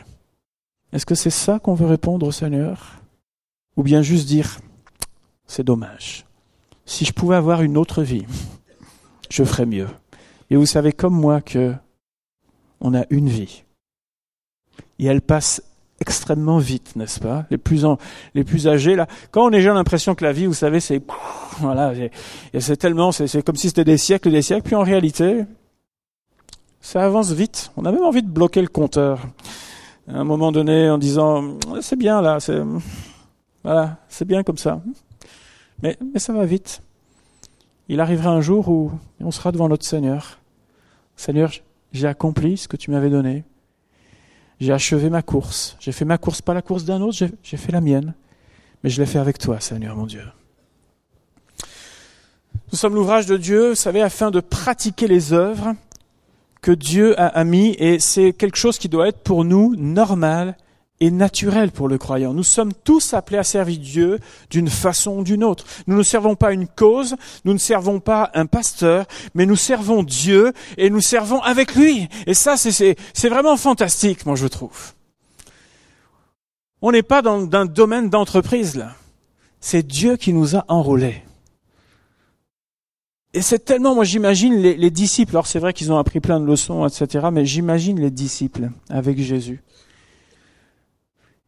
Est-ce 0.91 1.05
que 1.05 1.15
c'est 1.15 1.29
ça 1.29 1.59
qu'on 1.59 1.75
veut 1.75 1.85
répondre 1.85 2.25
au 2.25 2.31
Seigneur? 2.31 3.01
Ou 3.77 3.83
bien 3.83 4.01
juste 4.01 4.27
dire, 4.27 4.59
c'est 5.45 5.63
dommage. 5.63 6.25
Si 6.85 7.05
je 7.05 7.13
pouvais 7.13 7.35
avoir 7.35 7.61
une 7.61 7.77
autre 7.77 8.01
vie, 8.01 8.25
je 9.29 9.43
ferais 9.43 9.65
mieux. 9.65 9.87
Et 10.49 10.55
vous 10.55 10.65
savez 10.65 10.91
comme 10.91 11.13
moi 11.13 11.41
que 11.41 11.73
on 12.81 12.95
a 12.95 13.05
une 13.09 13.29
vie. 13.29 13.63
Et 14.97 15.05
elle 15.05 15.21
passe 15.21 15.61
extrêmement 16.01 16.57
vite, 16.57 16.95
n'est-ce 16.95 17.19
pas? 17.19 17.45
Les 17.51 17.57
plus 17.57 17.85
les 18.33 18.43
plus 18.43 18.67
âgés 18.67 18.95
là, 18.95 19.05
quand 19.31 19.45
on 19.45 19.51
est 19.51 19.61
jeune, 19.61 19.75
l'impression 19.75 20.15
que 20.15 20.23
la 20.23 20.31
vie, 20.31 20.45
vous 20.45 20.53
savez, 20.53 20.79
c'est 20.79 21.01
voilà, 21.59 21.93
c'est 22.57 22.77
tellement, 22.77 23.11
c'est 23.11 23.43
comme 23.43 23.57
si 23.57 23.67
c'était 23.67 23.83
des 23.83 23.97
siècles, 23.97 24.31
des 24.31 24.41
siècles. 24.41 24.63
Puis 24.63 24.75
en 24.75 24.83
réalité, 24.83 25.43
ça 26.81 27.05
avance 27.05 27.31
vite. 27.31 27.71
On 27.77 27.85
a 27.85 27.91
même 27.91 28.03
envie 28.03 28.23
de 28.23 28.29
bloquer 28.29 28.61
le 28.61 28.69
compteur 28.69 29.27
un 30.17 30.23
moment 30.23 30.51
donné 30.51 30.89
en 30.89 30.97
disant 30.97 31.57
c'est 31.81 31.95
bien 31.95 32.21
là, 32.21 32.39
c'est 32.39 32.61
voilà, 33.63 33.97
c'est 34.07 34.25
bien 34.25 34.43
comme 34.43 34.57
ça. 34.57 34.81
Mais, 35.81 35.97
mais 36.13 36.19
ça 36.19 36.33
va 36.33 36.45
vite. 36.45 36.81
Il 37.87 37.99
arrivera 37.99 38.31
un 38.31 38.41
jour 38.41 38.69
où 38.69 38.91
on 39.19 39.31
sera 39.31 39.51
devant 39.51 39.69
notre 39.69 39.85
Seigneur. 39.85 40.39
Seigneur, 41.15 41.51
j'ai 41.91 42.07
accompli 42.07 42.57
ce 42.57 42.67
que 42.67 42.77
tu 42.77 42.91
m'avais 42.91 43.09
donné. 43.09 43.43
J'ai 44.59 44.73
achevé 44.73 45.09
ma 45.09 45.21
course. 45.21 45.75
J'ai 45.79 45.91
fait 45.91 46.05
ma 46.05 46.17
course, 46.17 46.41
pas 46.41 46.53
la 46.53 46.61
course 46.61 46.85
d'un 46.85 47.01
autre, 47.01 47.17
j'ai 47.43 47.57
fait 47.57 47.71
la 47.71 47.81
mienne. 47.81 48.13
Mais 48.83 48.89
je 48.89 49.01
l'ai 49.01 49.05
fait 49.05 49.19
avec 49.19 49.37
toi, 49.37 49.59
Seigneur 49.59 49.95
mon 49.95 50.05
Dieu. 50.05 50.23
Nous 52.71 52.77
sommes 52.77 52.93
l'ouvrage 52.93 53.25
de 53.25 53.35
Dieu, 53.35 53.69
vous 53.69 53.75
savez, 53.75 54.01
afin 54.01 54.31
de 54.31 54.39
pratiquer 54.39 55.07
les 55.07 55.33
œuvres 55.33 55.73
que 56.61 56.71
Dieu 56.71 57.19
a 57.19 57.43
mis 57.43 57.75
et 57.79 57.99
c'est 57.99 58.33
quelque 58.33 58.57
chose 58.57 58.77
qui 58.77 58.89
doit 58.89 59.07
être 59.07 59.19
pour 59.19 59.45
nous 59.45 59.75
normal 59.75 60.57
et 60.99 61.11
naturel 61.11 61.71
pour 61.71 61.87
le 61.87 61.97
croyant. 61.97 62.33
Nous 62.33 62.43
sommes 62.43 62.73
tous 62.73 63.13
appelés 63.13 63.37
à 63.37 63.43
servir 63.43 63.79
Dieu 63.79 64.19
d'une 64.49 64.69
façon 64.69 65.19
ou 65.19 65.23
d'une 65.23 65.43
autre. 65.43 65.65
Nous 65.87 65.97
ne 65.97 66.03
servons 66.03 66.35
pas 66.35 66.51
une 66.51 66.67
cause, 66.67 67.15
nous 67.45 67.53
ne 67.53 67.57
servons 67.57 67.99
pas 67.99 68.31
un 68.33 68.45
pasteur, 68.45 69.05
mais 69.33 69.45
nous 69.45 69.55
servons 69.55 70.03
Dieu 70.03 70.53
et 70.77 70.89
nous 70.89 71.01
servons 71.01 71.41
avec 71.41 71.75
lui. 71.75 72.09
Et 72.27 72.33
ça, 72.33 72.57
c'est 72.57 72.95
vraiment 73.29 73.57
fantastique, 73.57 74.25
moi 74.25 74.35
je 74.35 74.47
trouve. 74.47 74.93
On 76.81 76.91
n'est 76.91 77.03
pas 77.03 77.21
dans 77.21 77.49
un 77.53 77.65
domaine 77.65 78.09
d'entreprise 78.09 78.75
là. 78.75 78.93
C'est 79.61 79.85
Dieu 79.85 80.15
qui 80.15 80.33
nous 80.33 80.55
a 80.55 80.63
enrôlés. 80.69 81.23
Et 83.33 83.41
c'est 83.41 83.59
tellement, 83.59 83.93
moi 83.93 84.03
j'imagine 84.03 84.55
les, 84.55 84.75
les, 84.75 84.89
disciples, 84.89 85.31
alors 85.31 85.45
c'est 85.45 85.59
vrai 85.59 85.73
qu'ils 85.73 85.91
ont 85.91 85.97
appris 85.97 86.19
plein 86.19 86.39
de 86.39 86.45
leçons, 86.45 86.87
etc., 86.87 87.27
mais 87.31 87.45
j'imagine 87.45 87.99
les 87.99 88.09
disciples 88.09 88.71
avec 88.89 89.19
Jésus. 89.19 89.61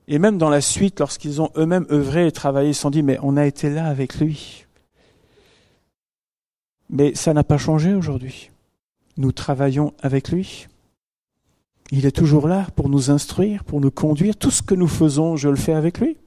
Et 0.08 0.20
même 0.20 0.38
dans 0.38 0.50
la 0.50 0.62
suite, 0.62 1.00
lorsqu'ils 1.00 1.42
ont 1.42 1.52
eux-mêmes 1.56 1.86
œuvré 1.90 2.28
et 2.28 2.32
travaillé, 2.32 2.72
ils 2.72 2.76
se 2.76 2.82
sont 2.82 2.90
dit, 2.90 3.02
mais 3.02 3.18
on 3.24 3.38
a 3.38 3.46
été 3.46 3.70
là 3.70 3.86
avec 3.88 4.20
lui. 4.20 4.66
Mais 6.90 7.16
ça 7.16 7.34
n'a 7.34 7.46
pas 7.46 7.58
changé 7.58 7.94
aujourd'hui. 7.94 8.52
Nous 9.18 9.32
travaillons 9.32 9.94
avec 10.02 10.30
lui. 10.30 10.68
Il 11.92 12.06
est 12.06 12.12
toujours 12.12 12.48
là 12.48 12.68
pour 12.76 12.90
nous 12.90 13.10
instruire, 13.10 13.64
pour 13.64 13.80
nous 13.80 13.92
conduire. 13.92 14.36
Tout 14.36 14.52
ce 14.52 14.62
que 14.62 14.76
nous 14.76 14.88
faisons, 14.88 15.38
je 15.38 15.48
le 15.48 15.56
fais 15.56 15.74
avec 15.74 16.00
lui. 16.00 16.18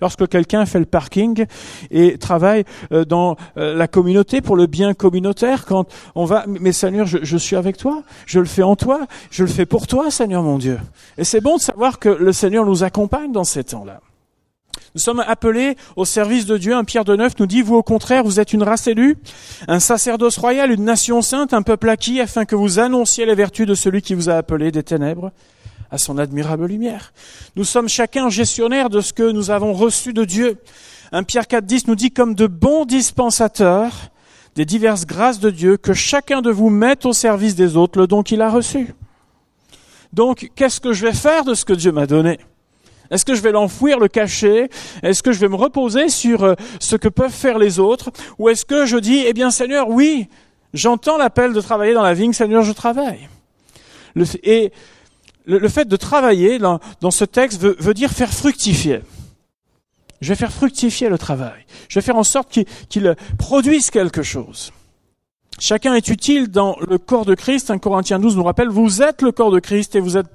Lorsque 0.00 0.28
quelqu'un 0.28 0.64
fait 0.66 0.78
le 0.78 0.84
parking 0.84 1.46
et 1.90 2.18
travaille 2.18 2.64
euh, 2.92 3.04
dans 3.04 3.36
euh, 3.56 3.74
la 3.74 3.88
communauté 3.88 4.40
pour 4.40 4.56
le 4.56 4.66
bien 4.66 4.94
communautaire, 4.94 5.64
quand 5.66 5.86
on 6.14 6.24
va, 6.24 6.44
mais 6.46 6.72
Seigneur, 6.72 7.06
je, 7.06 7.36
suis 7.36 7.56
avec 7.56 7.76
toi, 7.76 8.02
je 8.26 8.38
le 8.38 8.46
fais 8.46 8.62
en 8.62 8.76
toi, 8.76 9.06
je 9.30 9.42
le 9.42 9.50
fais 9.50 9.66
pour 9.66 9.86
toi, 9.86 10.10
Seigneur 10.10 10.42
mon 10.42 10.58
Dieu. 10.58 10.78
Et 11.16 11.24
c'est 11.24 11.40
bon 11.40 11.56
de 11.56 11.60
savoir 11.60 11.98
que 11.98 12.08
le 12.08 12.32
Seigneur 12.32 12.64
nous 12.64 12.84
accompagne 12.84 13.32
dans 13.32 13.44
ces 13.44 13.64
temps-là. 13.64 14.00
Nous 14.94 15.00
sommes 15.00 15.20
appelés 15.26 15.76
au 15.96 16.04
service 16.04 16.46
de 16.46 16.56
Dieu. 16.56 16.74
Un 16.74 16.84
Pierre 16.84 17.04
de 17.04 17.14
Neuf 17.14 17.38
nous 17.38 17.46
dit, 17.46 17.62
vous 17.62 17.74
au 17.74 17.82
contraire, 17.82 18.24
vous 18.24 18.40
êtes 18.40 18.52
une 18.52 18.62
race 18.62 18.86
élue, 18.86 19.16
un 19.66 19.80
sacerdoce 19.80 20.38
royal, 20.38 20.70
une 20.70 20.84
nation 20.84 21.22
sainte, 21.22 21.52
un 21.52 21.62
peuple 21.62 21.88
acquis, 21.88 22.20
afin 22.20 22.44
que 22.44 22.56
vous 22.56 22.78
annonciez 22.78 23.26
les 23.26 23.34
vertus 23.34 23.66
de 23.66 23.74
celui 23.74 24.02
qui 24.02 24.14
vous 24.14 24.30
a 24.30 24.34
appelé 24.34 24.70
des 24.70 24.82
ténèbres 24.82 25.32
à 25.90 25.98
son 25.98 26.18
admirable 26.18 26.66
lumière. 26.66 27.12
Nous 27.56 27.64
sommes 27.64 27.88
chacun 27.88 28.28
gestionnaire 28.28 28.90
de 28.90 29.00
ce 29.00 29.12
que 29.12 29.30
nous 29.30 29.50
avons 29.50 29.72
reçu 29.72 30.12
de 30.12 30.24
Dieu. 30.24 30.58
Un 31.12 31.22
Pierre 31.22 31.44
4.10 31.44 31.84
nous 31.86 31.94
dit 31.94 32.10
comme 32.10 32.34
de 32.34 32.46
bons 32.46 32.84
dispensateurs 32.84 34.10
des 34.54 34.64
diverses 34.64 35.06
grâces 35.06 35.38
de 35.38 35.50
Dieu, 35.50 35.76
que 35.76 35.94
chacun 35.94 36.42
de 36.42 36.50
vous 36.50 36.68
mette 36.68 37.06
au 37.06 37.12
service 37.12 37.54
des 37.54 37.76
autres 37.76 37.98
le 37.98 38.08
don 38.08 38.24
qu'il 38.24 38.42
a 38.42 38.50
reçu. 38.50 38.92
Donc, 40.12 40.50
qu'est-ce 40.56 40.80
que 40.80 40.92
je 40.92 41.06
vais 41.06 41.12
faire 41.12 41.44
de 41.44 41.54
ce 41.54 41.64
que 41.64 41.72
Dieu 41.72 41.92
m'a 41.92 42.06
donné? 42.06 42.40
Est-ce 43.10 43.24
que 43.24 43.34
je 43.34 43.40
vais 43.40 43.52
l'enfouir, 43.52 44.00
le 44.00 44.08
cacher? 44.08 44.68
Est-ce 45.02 45.22
que 45.22 45.32
je 45.32 45.38
vais 45.38 45.48
me 45.48 45.54
reposer 45.54 46.08
sur 46.08 46.42
euh, 46.42 46.54
ce 46.80 46.96
que 46.96 47.08
peuvent 47.08 47.32
faire 47.32 47.58
les 47.58 47.78
autres? 47.78 48.10
Ou 48.38 48.48
est-ce 48.48 48.64
que 48.64 48.84
je 48.84 48.96
dis, 48.96 49.22
eh 49.24 49.32
bien 49.32 49.50
Seigneur, 49.50 49.88
oui, 49.88 50.28
j'entends 50.74 51.18
l'appel 51.18 51.52
de 51.52 51.60
travailler 51.60 51.94
dans 51.94 52.02
la 52.02 52.14
vigne, 52.14 52.32
Seigneur, 52.32 52.62
je 52.62 52.72
travaille. 52.72 53.28
Et 54.42 54.72
le, 55.48 55.68
fait 55.68 55.86
de 55.86 55.96
travailler 55.96 56.58
dans, 56.58 56.80
ce 57.10 57.24
texte 57.24 57.60
veut, 57.60 57.94
dire 57.94 58.10
faire 58.10 58.32
fructifier. 58.32 59.00
Je 60.20 60.28
vais 60.28 60.34
faire 60.34 60.52
fructifier 60.52 61.08
le 61.08 61.16
travail. 61.16 61.64
Je 61.88 61.98
vais 61.98 62.04
faire 62.04 62.16
en 62.16 62.24
sorte 62.24 62.50
qu'il 62.88 63.16
produise 63.38 63.90
quelque 63.90 64.22
chose. 64.22 64.72
Chacun 65.58 65.94
est 65.94 66.08
utile 66.08 66.48
dans 66.48 66.76
le 66.86 66.98
corps 66.98 67.24
de 67.24 67.34
Christ. 67.34 67.70
Un 67.70 67.78
Corinthiens 67.78 68.18
12 68.18 68.36
nous 68.36 68.44
rappelle, 68.44 68.68
vous 68.68 69.02
êtes 69.02 69.22
le 69.22 69.32
corps 69.32 69.50
de 69.50 69.58
Christ 69.58 69.96
et 69.96 70.00
vous 70.00 70.16
êtes 70.16 70.26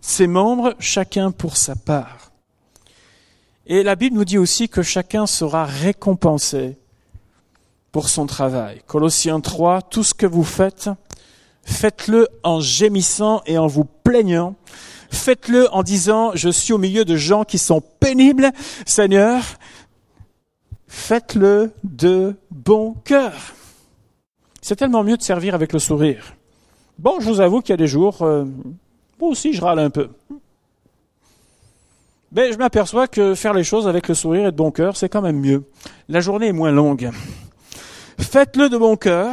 ses 0.00 0.26
membres, 0.26 0.74
chacun 0.78 1.30
pour 1.30 1.56
sa 1.56 1.76
part. 1.76 2.32
Et 3.66 3.82
la 3.82 3.96
Bible 3.96 4.16
nous 4.16 4.24
dit 4.24 4.38
aussi 4.38 4.68
que 4.68 4.82
chacun 4.82 5.26
sera 5.26 5.64
récompensé 5.66 6.76
pour 7.92 8.08
son 8.08 8.26
travail. 8.26 8.82
Colossiens 8.86 9.40
3, 9.40 9.82
tout 9.82 10.04
ce 10.04 10.14
que 10.14 10.26
vous 10.26 10.44
faites, 10.44 10.90
faites-le 11.68 12.28
en 12.42 12.60
gémissant 12.60 13.42
et 13.46 13.58
en 13.58 13.66
vous 13.66 13.84
plaignant. 13.84 14.56
Faites-le 15.10 15.72
en 15.72 15.82
disant, 15.82 16.32
je 16.34 16.48
suis 16.48 16.72
au 16.72 16.78
milieu 16.78 17.04
de 17.04 17.14
gens 17.14 17.44
qui 17.44 17.58
sont 17.58 17.82
pénibles, 18.00 18.50
Seigneur. 18.86 19.42
Faites-le 20.88 21.72
de 21.84 22.34
bon 22.50 22.94
cœur. 23.04 23.32
C'est 24.60 24.76
tellement 24.76 25.04
mieux 25.04 25.16
de 25.16 25.22
servir 25.22 25.54
avec 25.54 25.72
le 25.72 25.78
sourire. 25.78 26.34
Bon, 26.98 27.20
je 27.20 27.28
vous 27.28 27.40
avoue 27.40 27.60
qu'il 27.60 27.70
y 27.70 27.74
a 27.74 27.76
des 27.76 27.86
jours, 27.86 28.22
euh, 28.22 28.44
moi 29.20 29.30
aussi 29.30 29.52
je 29.52 29.60
râle 29.60 29.78
un 29.78 29.90
peu. 29.90 30.08
Mais 32.32 32.52
je 32.52 32.58
m'aperçois 32.58 33.06
que 33.06 33.34
faire 33.34 33.54
les 33.54 33.64
choses 33.64 33.86
avec 33.86 34.08
le 34.08 34.14
sourire 34.14 34.48
et 34.48 34.50
de 34.50 34.56
bon 34.56 34.70
cœur, 34.70 34.96
c'est 34.96 35.08
quand 35.08 35.22
même 35.22 35.38
mieux. 35.38 35.64
La 36.08 36.20
journée 36.20 36.48
est 36.48 36.52
moins 36.52 36.72
longue. 36.72 37.10
Faites-le 38.18 38.68
de 38.68 38.76
bon 38.76 38.96
cœur, 38.96 39.30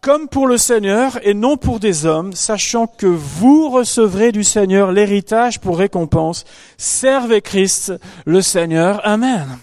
comme 0.00 0.28
pour 0.28 0.46
le 0.46 0.56
Seigneur 0.56 1.18
et 1.26 1.34
non 1.34 1.56
pour 1.56 1.78
des 1.78 2.06
hommes, 2.06 2.32
sachant 2.32 2.86
que 2.86 3.06
vous 3.06 3.68
recevrez 3.68 4.32
du 4.32 4.44
Seigneur 4.44 4.92
l'héritage 4.92 5.60
pour 5.60 5.78
récompense. 5.78 6.44
Servez 6.78 7.42
Christ, 7.42 7.92
le 8.24 8.40
Seigneur. 8.40 9.00
Amen. 9.06 9.58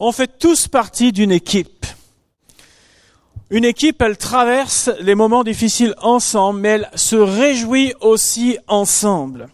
On 0.00 0.12
fait 0.12 0.38
tous 0.38 0.68
partie 0.68 1.12
d'une 1.12 1.32
équipe. 1.32 1.86
Une 3.50 3.64
équipe, 3.64 4.00
elle 4.02 4.16
traverse 4.16 4.90
les 5.00 5.14
moments 5.14 5.44
difficiles 5.44 5.94
ensemble, 6.00 6.60
mais 6.60 6.68
elle 6.68 6.90
se 6.94 7.16
réjouit 7.16 7.94
aussi 8.00 8.58
ensemble 8.68 9.48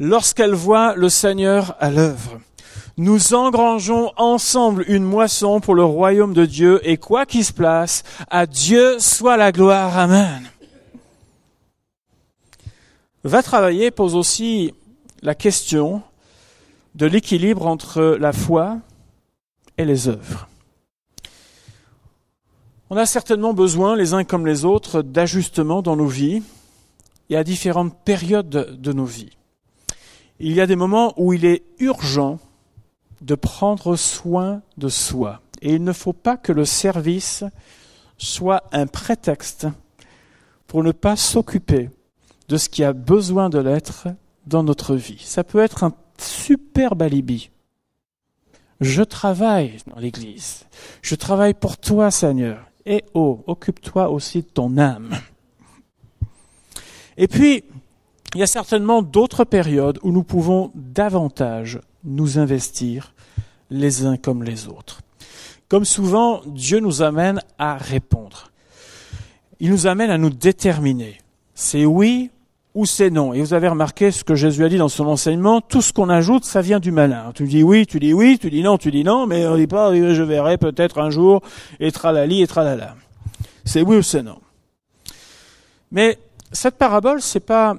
lorsqu'elle 0.00 0.54
voit 0.54 0.94
le 0.96 1.08
Seigneur 1.08 1.76
à 1.78 1.90
l'œuvre. 1.90 2.40
Nous 2.96 3.34
engrangeons 3.34 4.12
ensemble 4.16 4.84
une 4.86 5.02
moisson 5.02 5.58
pour 5.58 5.74
le 5.74 5.84
royaume 5.84 6.32
de 6.32 6.46
Dieu 6.46 6.80
et 6.84 6.96
quoi 6.96 7.26
qu'il 7.26 7.44
se 7.44 7.52
place, 7.52 8.04
à 8.30 8.46
Dieu 8.46 9.00
soit 9.00 9.36
la 9.36 9.50
gloire. 9.50 9.98
Amen. 9.98 10.48
Va 13.24 13.42
travailler 13.42 13.90
pose 13.90 14.14
aussi 14.14 14.74
la 15.22 15.34
question 15.34 16.02
de 16.94 17.06
l'équilibre 17.06 17.66
entre 17.66 18.16
la 18.20 18.32
foi 18.32 18.78
et 19.76 19.84
les 19.84 20.06
œuvres. 20.06 20.48
On 22.90 22.96
a 22.96 23.06
certainement 23.06 23.54
besoin, 23.54 23.96
les 23.96 24.14
uns 24.14 24.22
comme 24.22 24.46
les 24.46 24.64
autres, 24.64 25.02
d'ajustements 25.02 25.82
dans 25.82 25.96
nos 25.96 26.06
vies 26.06 26.44
et 27.28 27.36
à 27.36 27.42
différentes 27.42 27.96
périodes 28.04 28.78
de 28.80 28.92
nos 28.92 29.04
vies. 29.04 29.36
Il 30.38 30.52
y 30.52 30.60
a 30.60 30.66
des 30.66 30.76
moments 30.76 31.12
où 31.16 31.32
il 31.32 31.44
est 31.44 31.64
urgent 31.80 32.38
de 33.24 33.34
prendre 33.34 33.96
soin 33.96 34.62
de 34.76 34.88
soi. 34.88 35.40
Et 35.62 35.74
il 35.74 35.82
ne 35.82 35.92
faut 35.92 36.12
pas 36.12 36.36
que 36.36 36.52
le 36.52 36.66
service 36.66 37.42
soit 38.18 38.64
un 38.72 38.86
prétexte 38.86 39.66
pour 40.66 40.84
ne 40.84 40.92
pas 40.92 41.16
s'occuper 41.16 41.90
de 42.48 42.56
ce 42.58 42.68
qui 42.68 42.84
a 42.84 42.92
besoin 42.92 43.48
de 43.48 43.58
l'être 43.58 44.08
dans 44.46 44.62
notre 44.62 44.94
vie. 44.94 45.22
Ça 45.24 45.42
peut 45.42 45.60
être 45.60 45.84
un 45.84 45.94
super 46.18 46.92
alibi. 47.00 47.50
Je 48.80 49.02
travaille 49.02 49.78
dans 49.86 49.98
l'Église. 49.98 50.66
Je 51.00 51.14
travaille 51.14 51.54
pour 51.54 51.78
toi, 51.78 52.10
Seigneur. 52.10 52.66
Et 52.84 53.04
oh, 53.14 53.42
occupe-toi 53.46 54.10
aussi 54.10 54.42
de 54.42 54.48
ton 54.48 54.76
âme. 54.76 55.16
Et 57.16 57.28
puis, 57.28 57.64
il 58.34 58.40
y 58.40 58.42
a 58.42 58.46
certainement 58.46 59.00
d'autres 59.00 59.44
périodes 59.44 59.98
où 60.02 60.12
nous 60.12 60.24
pouvons 60.24 60.72
davantage 60.74 61.80
nous 62.04 62.38
investir 62.38 63.13
les 63.70 64.04
uns 64.04 64.16
comme 64.16 64.42
les 64.42 64.68
autres. 64.68 65.00
Comme 65.68 65.84
souvent, 65.84 66.42
Dieu 66.46 66.80
nous 66.80 67.02
amène 67.02 67.40
à 67.58 67.76
répondre. 67.76 68.50
Il 69.60 69.70
nous 69.70 69.86
amène 69.86 70.10
à 70.10 70.18
nous 70.18 70.30
déterminer. 70.30 71.18
C'est 71.54 71.84
oui 71.84 72.30
ou 72.74 72.86
c'est 72.86 73.10
non. 73.10 73.32
Et 73.32 73.40
vous 73.40 73.54
avez 73.54 73.68
remarqué 73.68 74.10
ce 74.10 74.24
que 74.24 74.34
Jésus 74.34 74.64
a 74.64 74.68
dit 74.68 74.76
dans 74.76 74.88
son 74.88 75.06
enseignement, 75.06 75.60
tout 75.60 75.80
ce 75.80 75.92
qu'on 75.92 76.08
ajoute, 76.08 76.44
ça 76.44 76.60
vient 76.60 76.80
du 76.80 76.90
malin. 76.90 77.32
Tu 77.34 77.44
dis 77.44 77.62
oui, 77.62 77.86
tu 77.86 78.00
dis 78.00 78.12
oui, 78.12 78.38
tu 78.40 78.50
dis 78.50 78.62
non, 78.62 78.78
tu 78.78 78.90
dis 78.90 79.04
non, 79.04 79.26
mais 79.26 79.46
on 79.46 79.56
dit 79.56 79.66
pas 79.66 79.94
je 79.94 80.22
verrai 80.22 80.58
peut-être 80.58 80.98
un 80.98 81.10
jour, 81.10 81.40
et 81.80 81.92
tralali, 81.92 82.42
et 82.42 82.46
tralala. 82.46 82.96
C'est 83.64 83.82
oui 83.82 83.96
ou 83.96 84.02
c'est 84.02 84.22
non. 84.22 84.38
Mais 85.92 86.18
cette 86.52 86.76
parabole, 86.76 87.22
c'est 87.22 87.40
pas, 87.40 87.76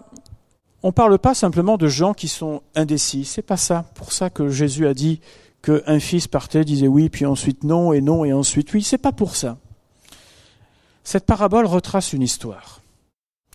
on 0.82 0.92
parle 0.92 1.20
pas 1.20 1.34
simplement 1.34 1.78
de 1.78 1.88
gens 1.88 2.14
qui 2.14 2.30
sont 2.30 2.62
indécis. 2.76 3.26
C'est 3.26 3.42
pas 3.42 3.58
ça. 3.58 3.86
Pour 3.96 4.14
ça 4.14 4.30
que 4.30 4.50
Jésus 4.50 4.88
a 4.88 4.94
dit 4.94 5.20
qu'un 5.66 6.00
fils 6.00 6.28
partait, 6.28 6.64
disait 6.64 6.88
oui, 6.88 7.10
puis 7.10 7.26
ensuite 7.26 7.64
non, 7.64 7.92
et 7.92 8.02
non, 8.02 8.24
et 8.24 8.34
ensuite 8.34 8.72
oui. 8.74 8.84
C'est 8.84 9.00
pas 9.00 9.12
pour 9.12 9.36
ça. 9.36 9.58
Cette 11.04 11.26
parabole 11.26 11.66
retrace 11.66 12.14
une 12.14 12.22
histoire. 12.22 12.82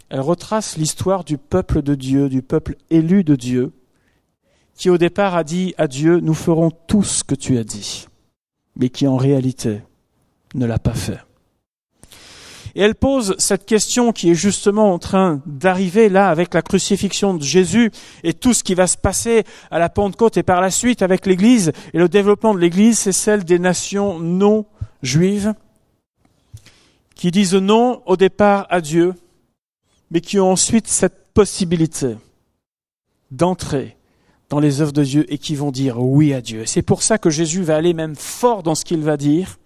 Elle 0.09 0.21
retrace 0.21 0.77
l'histoire 0.77 1.23
du 1.23 1.39
peuple 1.39 1.83
de 1.83 1.95
Dieu, 1.95 2.29
du 2.29 2.43
peuple 2.43 2.77
élu 2.91 3.23
de 3.23 3.37
Dieu, 3.37 3.73
qui 4.75 4.91
au 4.91 4.99
départ 4.99 5.37
a 5.37 5.45
dit 5.45 5.75
à 5.79 5.87
Dieu, 5.87 6.19
nous 6.19 6.35
ferons 6.35 6.71
tout 6.71 7.05
ce 7.05 7.23
que 7.23 7.37
tu 7.37 7.59
as 7.59 7.65
dit, 7.65 8.09
mais 8.75 8.89
qui 8.89 9.07
en 9.07 9.17
réalité 9.17 9.83
ne 10.55 10.67
l'a 10.67 10.79
pas 10.79 10.95
fait. 10.95 11.21
Et 12.75 12.83
elle 12.83 12.95
pose 12.95 13.35
cette 13.39 13.67
question 13.67 14.13
qui 14.13 14.31
est 14.31 14.35
justement 14.35 14.93
en 14.93 14.99
train 14.99 15.43
d'arriver 15.47 16.09
là 16.09 16.29
avec 16.29 16.55
la 16.55 16.63
crucifixion 16.63 17.35
de 17.35 17.43
Jésus 17.43 17.91
et 18.25 18.33
tout 18.33 18.55
ce 18.55 18.65
qui 18.65 18.75
va 18.75 18.87
se 18.87 18.97
passer 18.97 19.45
à 19.71 19.79
la 19.79 19.89
Pentecôte 19.89 20.37
et 20.37 20.43
par 20.43 20.61
la 20.61 20.71
suite 20.71 21.03
avec 21.03 21.27
l'Église 21.27 21.73
et 21.93 21.99
le 21.99 22.09
développement 22.09 22.55
de 22.55 22.61
l'Église, 22.61 22.99
c'est 22.99 23.13
celle 23.13 23.45
des 23.45 23.59
nations 23.59 24.19
non 24.19 24.67
juives 25.03 25.55
qui 27.15 27.31
disent 27.31 27.55
non 27.55 28.03
au 28.07 28.17
départ 28.17 28.67
à 28.71 28.81
Dieu 28.81 29.15
mais 30.11 30.21
qui 30.21 30.41
ont 30.41 30.51
ensuite 30.51 30.89
cette 30.89 31.33
possibilité 31.33 32.17
d'entrer 33.31 33.97
dans 34.49 34.59
les 34.59 34.81
œuvres 34.81 34.93
de 34.93 35.05
Dieu 35.05 35.33
et 35.33 35.39
qui 35.39 35.55
vont 35.55 35.71
dire 35.71 36.01
oui 36.01 36.35
à 36.35 36.41
Dieu. 36.41 36.65
C'est 36.67 36.83
pour 36.83 37.03
ça 37.03 37.19
que 37.19 37.31
Jésus 37.31 37.63
va 37.63 37.77
aller 37.77 37.95
même 37.95 38.17
fort 38.17 38.63
dans 38.63 38.75
ce 38.75 38.85
qu'il 38.85 39.01
va 39.01 39.17
dire. 39.17 39.60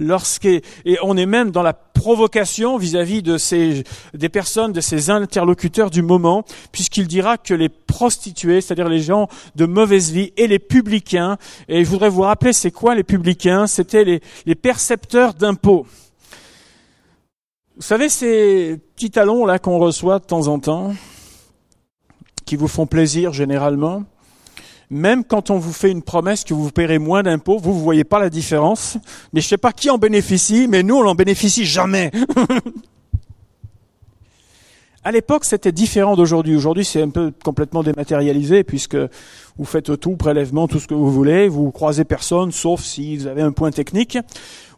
Et 0.00 0.98
on 1.02 1.16
est 1.16 1.26
même 1.26 1.50
dans 1.50 1.62
la 1.62 1.72
provocation 1.72 2.76
vis-à-vis 2.76 3.22
de 3.22 3.38
ces, 3.38 3.84
des 4.12 4.28
personnes, 4.28 4.72
de 4.72 4.80
ces 4.80 5.10
interlocuteurs 5.10 5.90
du 5.90 6.02
moment, 6.02 6.44
puisqu'il 6.72 7.06
dira 7.06 7.38
que 7.38 7.54
les 7.54 7.68
prostituées, 7.68 8.60
c'est-à-dire 8.60 8.88
les 8.88 9.00
gens 9.00 9.28
de 9.56 9.66
mauvaise 9.66 10.10
vie, 10.10 10.32
et 10.36 10.46
les 10.46 10.58
publicains, 10.58 11.38
et 11.68 11.84
je 11.84 11.88
voudrais 11.88 12.08
vous 12.10 12.22
rappeler 12.22 12.52
c'est 12.52 12.72
quoi 12.72 12.94
les 12.94 13.04
publicains, 13.04 13.66
c'était 13.66 14.04
les, 14.04 14.20
les 14.46 14.54
percepteurs 14.54 15.34
d'impôts. 15.34 15.86
Vous 17.76 17.82
savez 17.82 18.08
ces 18.08 18.78
petits 18.94 19.10
talons 19.10 19.46
là 19.46 19.58
qu'on 19.58 19.78
reçoit 19.78 20.18
de 20.18 20.24
temps 20.24 20.48
en 20.48 20.58
temps, 20.58 20.94
qui 22.44 22.56
vous 22.56 22.68
font 22.68 22.86
plaisir 22.86 23.32
généralement, 23.32 24.04
même 24.90 25.24
quand 25.24 25.50
on 25.50 25.58
vous 25.58 25.72
fait 25.72 25.90
une 25.90 26.02
promesse 26.02 26.44
que 26.44 26.54
vous 26.54 26.70
paierez 26.70 26.98
moins 26.98 27.22
d'impôts, 27.22 27.58
vous 27.58 27.74
ne 27.74 27.80
voyez 27.80 28.04
pas 28.04 28.18
la 28.18 28.30
différence. 28.30 28.98
Mais 29.32 29.40
je 29.40 29.46
ne 29.46 29.50
sais 29.50 29.58
pas 29.58 29.72
qui 29.72 29.90
en 29.90 29.98
bénéficie, 29.98 30.66
mais 30.68 30.82
nous, 30.82 30.96
on 30.96 31.04
n'en 31.04 31.14
bénéficie 31.14 31.64
jamais. 31.64 32.10
à 35.04 35.12
l'époque, 35.12 35.44
c'était 35.44 35.72
différent 35.72 36.16
d'aujourd'hui. 36.16 36.56
Aujourd'hui, 36.56 36.84
c'est 36.84 37.02
un 37.02 37.10
peu 37.10 37.32
complètement 37.44 37.82
dématérialisé 37.82 38.64
puisque 38.64 38.96
vous 39.56 39.64
faites 39.64 39.98
tout, 40.00 40.16
prélèvement, 40.16 40.68
tout 40.68 40.80
ce 40.80 40.86
que 40.86 40.94
vous 40.94 41.10
voulez. 41.10 41.48
Vous 41.48 41.70
croisez 41.70 42.04
personne, 42.04 42.52
sauf 42.52 42.82
si 42.82 43.16
vous 43.16 43.26
avez 43.26 43.42
un 43.42 43.52
point 43.52 43.70
technique 43.70 44.18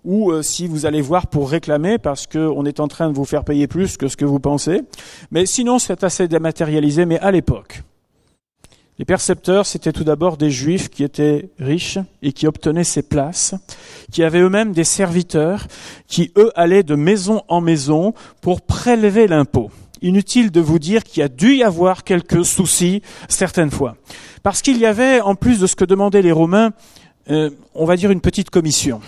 ou 0.05 0.31
euh, 0.31 0.43
si 0.43 0.69
vous 0.69 0.87
allez 0.87 1.01
voir 1.01 1.27
pour 1.27 1.51
réclamer 1.51 1.99
parce 1.99 2.27
qu'on 2.27 2.65
est 2.65 2.81
en 2.81 2.89
train 2.89 3.11
de 3.11 3.15
vous 3.15 3.25
faire 3.25 3.45
payer 3.45 3.67
plus 3.67 3.97
que 3.97 4.09
ce 4.09 4.17
que 4.17 4.25
vous 4.25 4.41
pensez. 4.41 4.83
Mais 5.31 5.47
sinon, 5.47 5.79
c'est 5.79 6.05
assez 6.05 6.29
dématérialisé, 6.29 7.07
mais 7.07 7.19
à 7.19 7.31
l'époque. 7.31 7.83
Les 8.99 9.05
percepteurs, 9.05 9.67
c'était 9.67 9.93
tout 9.93 10.05
d'abord 10.05 10.39
des 10.39 10.51
juifs 10.51 10.89
qui 10.89 11.05
étaient 11.05 11.51
riches 11.59 11.99
et 12.23 12.33
qui 12.33 12.47
obtenaient 12.47 12.85
ces 12.85 13.03
places, 13.03 13.55
qui 14.11 14.23
avaient 14.23 14.41
eux-mêmes 14.41 14.73
des 14.73 14.85
serviteurs, 14.85 15.67
qui 16.07 16.33
eux 16.39 16.51
allaient 16.55 16.83
de 16.83 16.95
maison 16.95 17.43
en 17.49 17.61
maison 17.61 18.15
pour 18.41 18.63
prélever 18.63 19.27
l'impôt. 19.27 19.71
Inutile 20.01 20.51
de 20.51 20.61
vous 20.61 20.79
dire 20.79 21.05
qu'il 21.05 21.21
y 21.21 21.25
a 21.25 21.29
dû 21.29 21.57
y 21.57 21.63
avoir 21.63 22.05
quelques 22.05 22.45
soucis 22.45 23.03
certaines 23.29 23.71
fois. 23.71 23.97
Parce 24.43 24.63
qu'il 24.63 24.79
y 24.79 24.87
avait, 24.87 25.21
en 25.21 25.35
plus 25.35 25.61
de 25.61 25.67
ce 25.67 25.77
que 25.77 25.85
demandaient 25.85 26.23
les 26.23 26.33
Romains, 26.33 26.73
euh, 27.31 27.51
on 27.75 27.85
va 27.85 27.97
dire 27.97 28.11
une 28.11 28.21
petite 28.23 28.49
commission. 28.49 29.01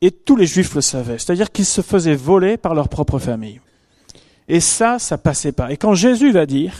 Et 0.00 0.10
tous 0.10 0.36
les 0.36 0.46
juifs 0.46 0.74
le 0.74 0.80
savaient, 0.80 1.18
c'est-à-dire 1.18 1.52
qu'ils 1.52 1.66
se 1.66 1.82
faisaient 1.82 2.14
voler 2.14 2.56
par 2.56 2.74
leur 2.74 2.88
propre 2.88 3.18
famille. 3.18 3.60
Et 4.48 4.60
ça, 4.60 4.98
ça 4.98 5.18
passait 5.18 5.52
pas. 5.52 5.70
Et 5.70 5.76
quand 5.76 5.92
Jésus 5.92 6.32
va 6.32 6.46
dire 6.46 6.72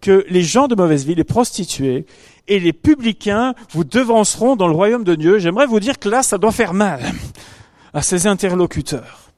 que 0.00 0.24
les 0.28 0.42
gens 0.42 0.68
de 0.68 0.74
mauvaise 0.74 1.04
vie, 1.04 1.14
les 1.14 1.24
prostituées 1.24 2.06
et 2.46 2.60
les 2.60 2.72
publicains 2.72 3.54
vous 3.70 3.84
devanceront 3.84 4.56
dans 4.56 4.68
le 4.68 4.74
royaume 4.74 5.04
de 5.04 5.14
Dieu, 5.14 5.38
j'aimerais 5.38 5.66
vous 5.66 5.80
dire 5.80 5.98
que 5.98 6.08
là, 6.08 6.22
ça 6.22 6.38
doit 6.38 6.52
faire 6.52 6.74
mal 6.74 7.00
à 7.92 8.02
ses 8.02 8.26
interlocuteurs. 8.26 9.28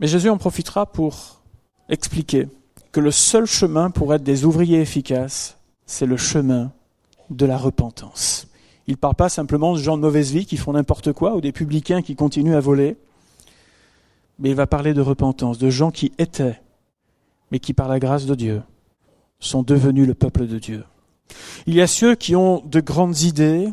Mais 0.00 0.06
Jésus 0.06 0.30
en 0.30 0.38
profitera 0.38 0.86
pour 0.86 1.40
expliquer 1.88 2.48
que 2.92 3.00
le 3.00 3.10
seul 3.10 3.46
chemin 3.46 3.90
pour 3.90 4.14
être 4.14 4.22
des 4.22 4.44
ouvriers 4.44 4.80
efficaces, 4.80 5.58
c'est 5.86 6.06
le 6.06 6.16
chemin 6.16 6.72
de 7.30 7.46
la 7.46 7.58
repentance. 7.58 8.46
Il 8.86 8.92
ne 8.92 8.96
parle 8.96 9.16
pas 9.16 9.28
simplement 9.28 9.74
de 9.74 9.78
gens 9.78 9.96
de 9.96 10.02
mauvaise 10.02 10.32
vie 10.32 10.46
qui 10.46 10.56
font 10.56 10.72
n'importe 10.72 11.12
quoi 11.12 11.34
ou 11.34 11.40
des 11.40 11.52
publicains 11.52 12.00
qui 12.00 12.14
continuent 12.14 12.56
à 12.56 12.60
voler, 12.60 12.96
mais 14.38 14.50
il 14.50 14.54
va 14.54 14.66
parler 14.66 14.94
de 14.94 15.00
repentance, 15.00 15.58
de 15.58 15.70
gens 15.70 15.90
qui 15.90 16.12
étaient, 16.18 16.60
mais 17.50 17.58
qui 17.58 17.74
par 17.74 17.88
la 17.88 17.98
grâce 17.98 18.26
de 18.26 18.34
Dieu 18.34 18.62
sont 19.40 19.62
devenus 19.62 20.06
le 20.06 20.14
peuple 20.14 20.46
de 20.46 20.58
Dieu. 20.58 20.84
Il 21.66 21.74
y 21.74 21.80
a 21.80 21.86
ceux 21.86 22.14
qui 22.14 22.36
ont 22.36 22.62
de 22.64 22.80
grandes 22.80 23.20
idées, 23.20 23.68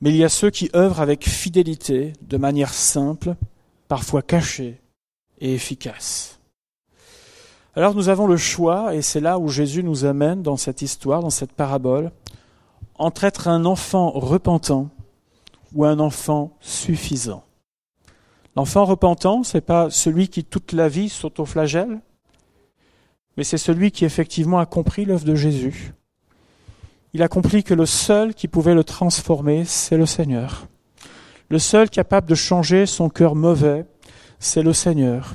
mais 0.00 0.10
il 0.10 0.16
y 0.16 0.24
a 0.24 0.28
ceux 0.28 0.50
qui 0.50 0.70
œuvrent 0.74 1.00
avec 1.00 1.28
fidélité, 1.28 2.12
de 2.22 2.36
manière 2.36 2.72
simple, 2.72 3.34
parfois 3.88 4.22
cachée 4.22 4.80
et 5.40 5.54
efficace. 5.54 6.38
Alors 7.74 7.94
nous 7.94 8.08
avons 8.08 8.26
le 8.26 8.36
choix, 8.36 8.94
et 8.94 9.02
c'est 9.02 9.20
là 9.20 9.38
où 9.38 9.48
Jésus 9.48 9.82
nous 9.82 10.04
amène 10.04 10.42
dans 10.42 10.56
cette 10.56 10.82
histoire, 10.82 11.20
dans 11.20 11.30
cette 11.30 11.52
parabole, 11.52 12.10
entre 12.96 13.24
être 13.24 13.48
un 13.48 13.64
enfant 13.64 14.10
repentant 14.10 14.90
ou 15.74 15.84
un 15.84 15.98
enfant 16.00 16.56
suffisant. 16.60 17.44
L'enfant 18.56 18.84
repentant, 18.84 19.42
c'est 19.42 19.60
pas 19.60 19.90
celui 19.90 20.28
qui 20.28 20.44
toute 20.44 20.72
la 20.72 20.88
vie 20.88 21.08
s'autoflagelle, 21.08 22.00
mais 23.36 23.44
c'est 23.44 23.58
celui 23.58 23.90
qui 23.90 24.04
effectivement 24.04 24.58
a 24.58 24.66
compris 24.66 25.04
l'œuvre 25.04 25.24
de 25.24 25.34
Jésus. 25.34 25.92
Il 27.12 27.22
a 27.22 27.28
compris 27.28 27.64
que 27.64 27.74
le 27.74 27.86
seul 27.86 28.34
qui 28.34 28.48
pouvait 28.48 28.74
le 28.74 28.84
transformer, 28.84 29.64
c'est 29.64 29.96
le 29.96 30.06
Seigneur. 30.06 30.66
Le 31.48 31.58
seul 31.58 31.90
capable 31.90 32.28
de 32.28 32.34
changer 32.34 32.86
son 32.86 33.08
cœur 33.08 33.34
mauvais, 33.34 33.84
c'est 34.38 34.62
le 34.62 34.72
Seigneur 34.72 35.34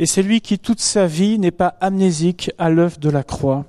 et 0.00 0.06
c'est 0.06 0.22
lui 0.22 0.40
qui 0.40 0.58
toute 0.58 0.80
sa 0.80 1.06
vie 1.06 1.38
n'est 1.38 1.50
pas 1.50 1.76
amnésique 1.78 2.50
à 2.56 2.70
l'œuvre 2.70 2.98
de 2.98 3.10
la 3.10 3.22
croix 3.22 3.66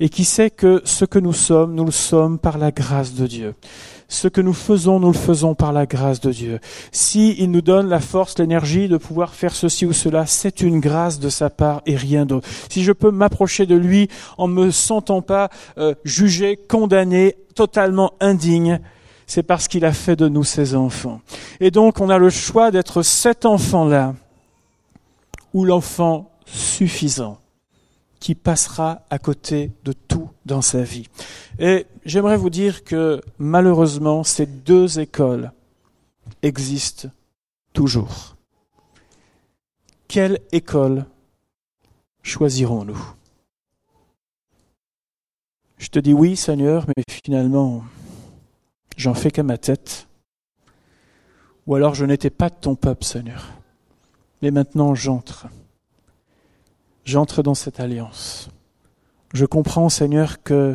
et 0.00 0.08
qui 0.08 0.24
sait 0.24 0.50
que 0.50 0.82
ce 0.84 1.04
que 1.04 1.18
nous 1.18 1.32
sommes, 1.32 1.74
nous 1.74 1.84
le 1.84 1.90
sommes 1.90 2.38
par 2.38 2.58
la 2.58 2.70
grâce 2.70 3.14
de 3.14 3.26
Dieu. 3.26 3.54
Ce 4.08 4.28
que 4.28 4.40
nous 4.40 4.52
faisons, 4.52 5.00
nous 5.00 5.10
le 5.10 5.18
faisons 5.18 5.54
par 5.54 5.72
la 5.72 5.86
grâce 5.86 6.20
de 6.20 6.30
Dieu. 6.30 6.60
Si 6.92 7.34
il 7.38 7.50
nous 7.50 7.62
donne 7.62 7.88
la 7.88 7.98
force, 8.00 8.38
l'énergie 8.38 8.88
de 8.88 8.98
pouvoir 8.98 9.34
faire 9.34 9.54
ceci 9.54 9.84
ou 9.84 9.92
cela, 9.92 10.26
c'est 10.26 10.60
une 10.60 10.80
grâce 10.80 11.18
de 11.18 11.28
sa 11.28 11.50
part 11.50 11.82
et 11.86 11.96
rien 11.96 12.24
d'autre. 12.24 12.48
Si 12.70 12.84
je 12.84 12.92
peux 12.92 13.10
m'approcher 13.10 13.66
de 13.66 13.74
lui 13.74 14.08
en 14.38 14.46
me 14.46 14.70
sentant 14.70 15.22
pas 15.22 15.48
euh, 15.78 15.94
jugé, 16.04 16.56
condamné, 16.56 17.36
totalement 17.54 18.12
indigne, 18.20 18.80
c'est 19.26 19.42
parce 19.42 19.66
qu'il 19.66 19.84
a 19.84 19.92
fait 19.92 20.14
de 20.14 20.28
nous 20.28 20.44
ses 20.44 20.76
enfants. 20.76 21.20
Et 21.58 21.72
donc 21.72 22.00
on 22.00 22.10
a 22.10 22.18
le 22.18 22.30
choix 22.30 22.70
d'être 22.70 23.02
cet 23.02 23.44
enfant-là 23.44 24.14
ou 25.52 25.64
l'enfant 25.64 26.30
suffisant 26.44 27.38
qui 28.20 28.34
passera 28.34 29.02
à 29.10 29.18
côté 29.18 29.70
de 29.84 29.92
tout 29.92 30.30
dans 30.44 30.62
sa 30.62 30.82
vie. 30.82 31.08
Et 31.58 31.86
j'aimerais 32.04 32.36
vous 32.36 32.50
dire 32.50 32.84
que 32.84 33.20
malheureusement, 33.38 34.24
ces 34.24 34.46
deux 34.46 34.98
écoles 34.98 35.52
existent 36.42 37.08
toujours. 37.72 38.36
Quelle 40.08 40.40
école 40.52 41.04
choisirons-nous? 42.22 43.14
Je 45.78 45.88
te 45.88 45.98
dis 45.98 46.14
oui, 46.14 46.36
Seigneur, 46.36 46.86
mais 46.88 47.02
finalement, 47.10 47.84
j'en 48.96 49.14
fais 49.14 49.30
qu'à 49.30 49.42
ma 49.42 49.58
tête. 49.58 50.08
Ou 51.66 51.74
alors 51.74 51.94
je 51.94 52.04
n'étais 52.04 52.30
pas 52.30 52.48
de 52.48 52.54
ton 52.54 52.76
peuple, 52.76 53.04
Seigneur. 53.04 53.50
Mais 54.42 54.50
maintenant 54.50 54.94
j'entre. 54.94 55.48
J'entre 57.06 57.44
dans 57.44 57.54
cette 57.54 57.78
alliance. 57.78 58.48
Je 59.32 59.46
comprends, 59.46 59.88
Seigneur, 59.88 60.42
que 60.42 60.74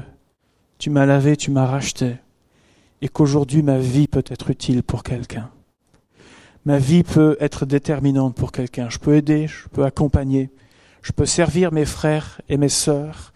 tu 0.77 0.89
m'as 0.89 1.05
lavé, 1.05 1.35
tu 1.35 1.51
m'as 1.51 1.65
racheté, 1.65 2.15
et 3.01 3.09
qu'aujourd'hui 3.09 3.61
ma 3.63 3.77
vie 3.79 4.07
peut 4.07 4.23
être 4.29 4.49
utile 4.49 4.81
pour 4.81 5.03
quelqu'un. 5.03 5.51
Ma 6.63 6.77
vie 6.77 7.03
peut 7.03 7.35
être 7.41 7.65
déterminante 7.65 8.33
pour 8.33 8.53
quelqu'un. 8.53 8.89
Je 8.89 8.97
peux 8.97 9.17
aider, 9.17 9.47
je 9.47 9.67
peux 9.67 9.83
accompagner, 9.83 10.51
je 11.01 11.11
peux 11.11 11.25
servir 11.25 11.73
mes 11.73 11.83
frères 11.83 12.39
et 12.47 12.55
mes 12.55 12.69
sœurs, 12.69 13.33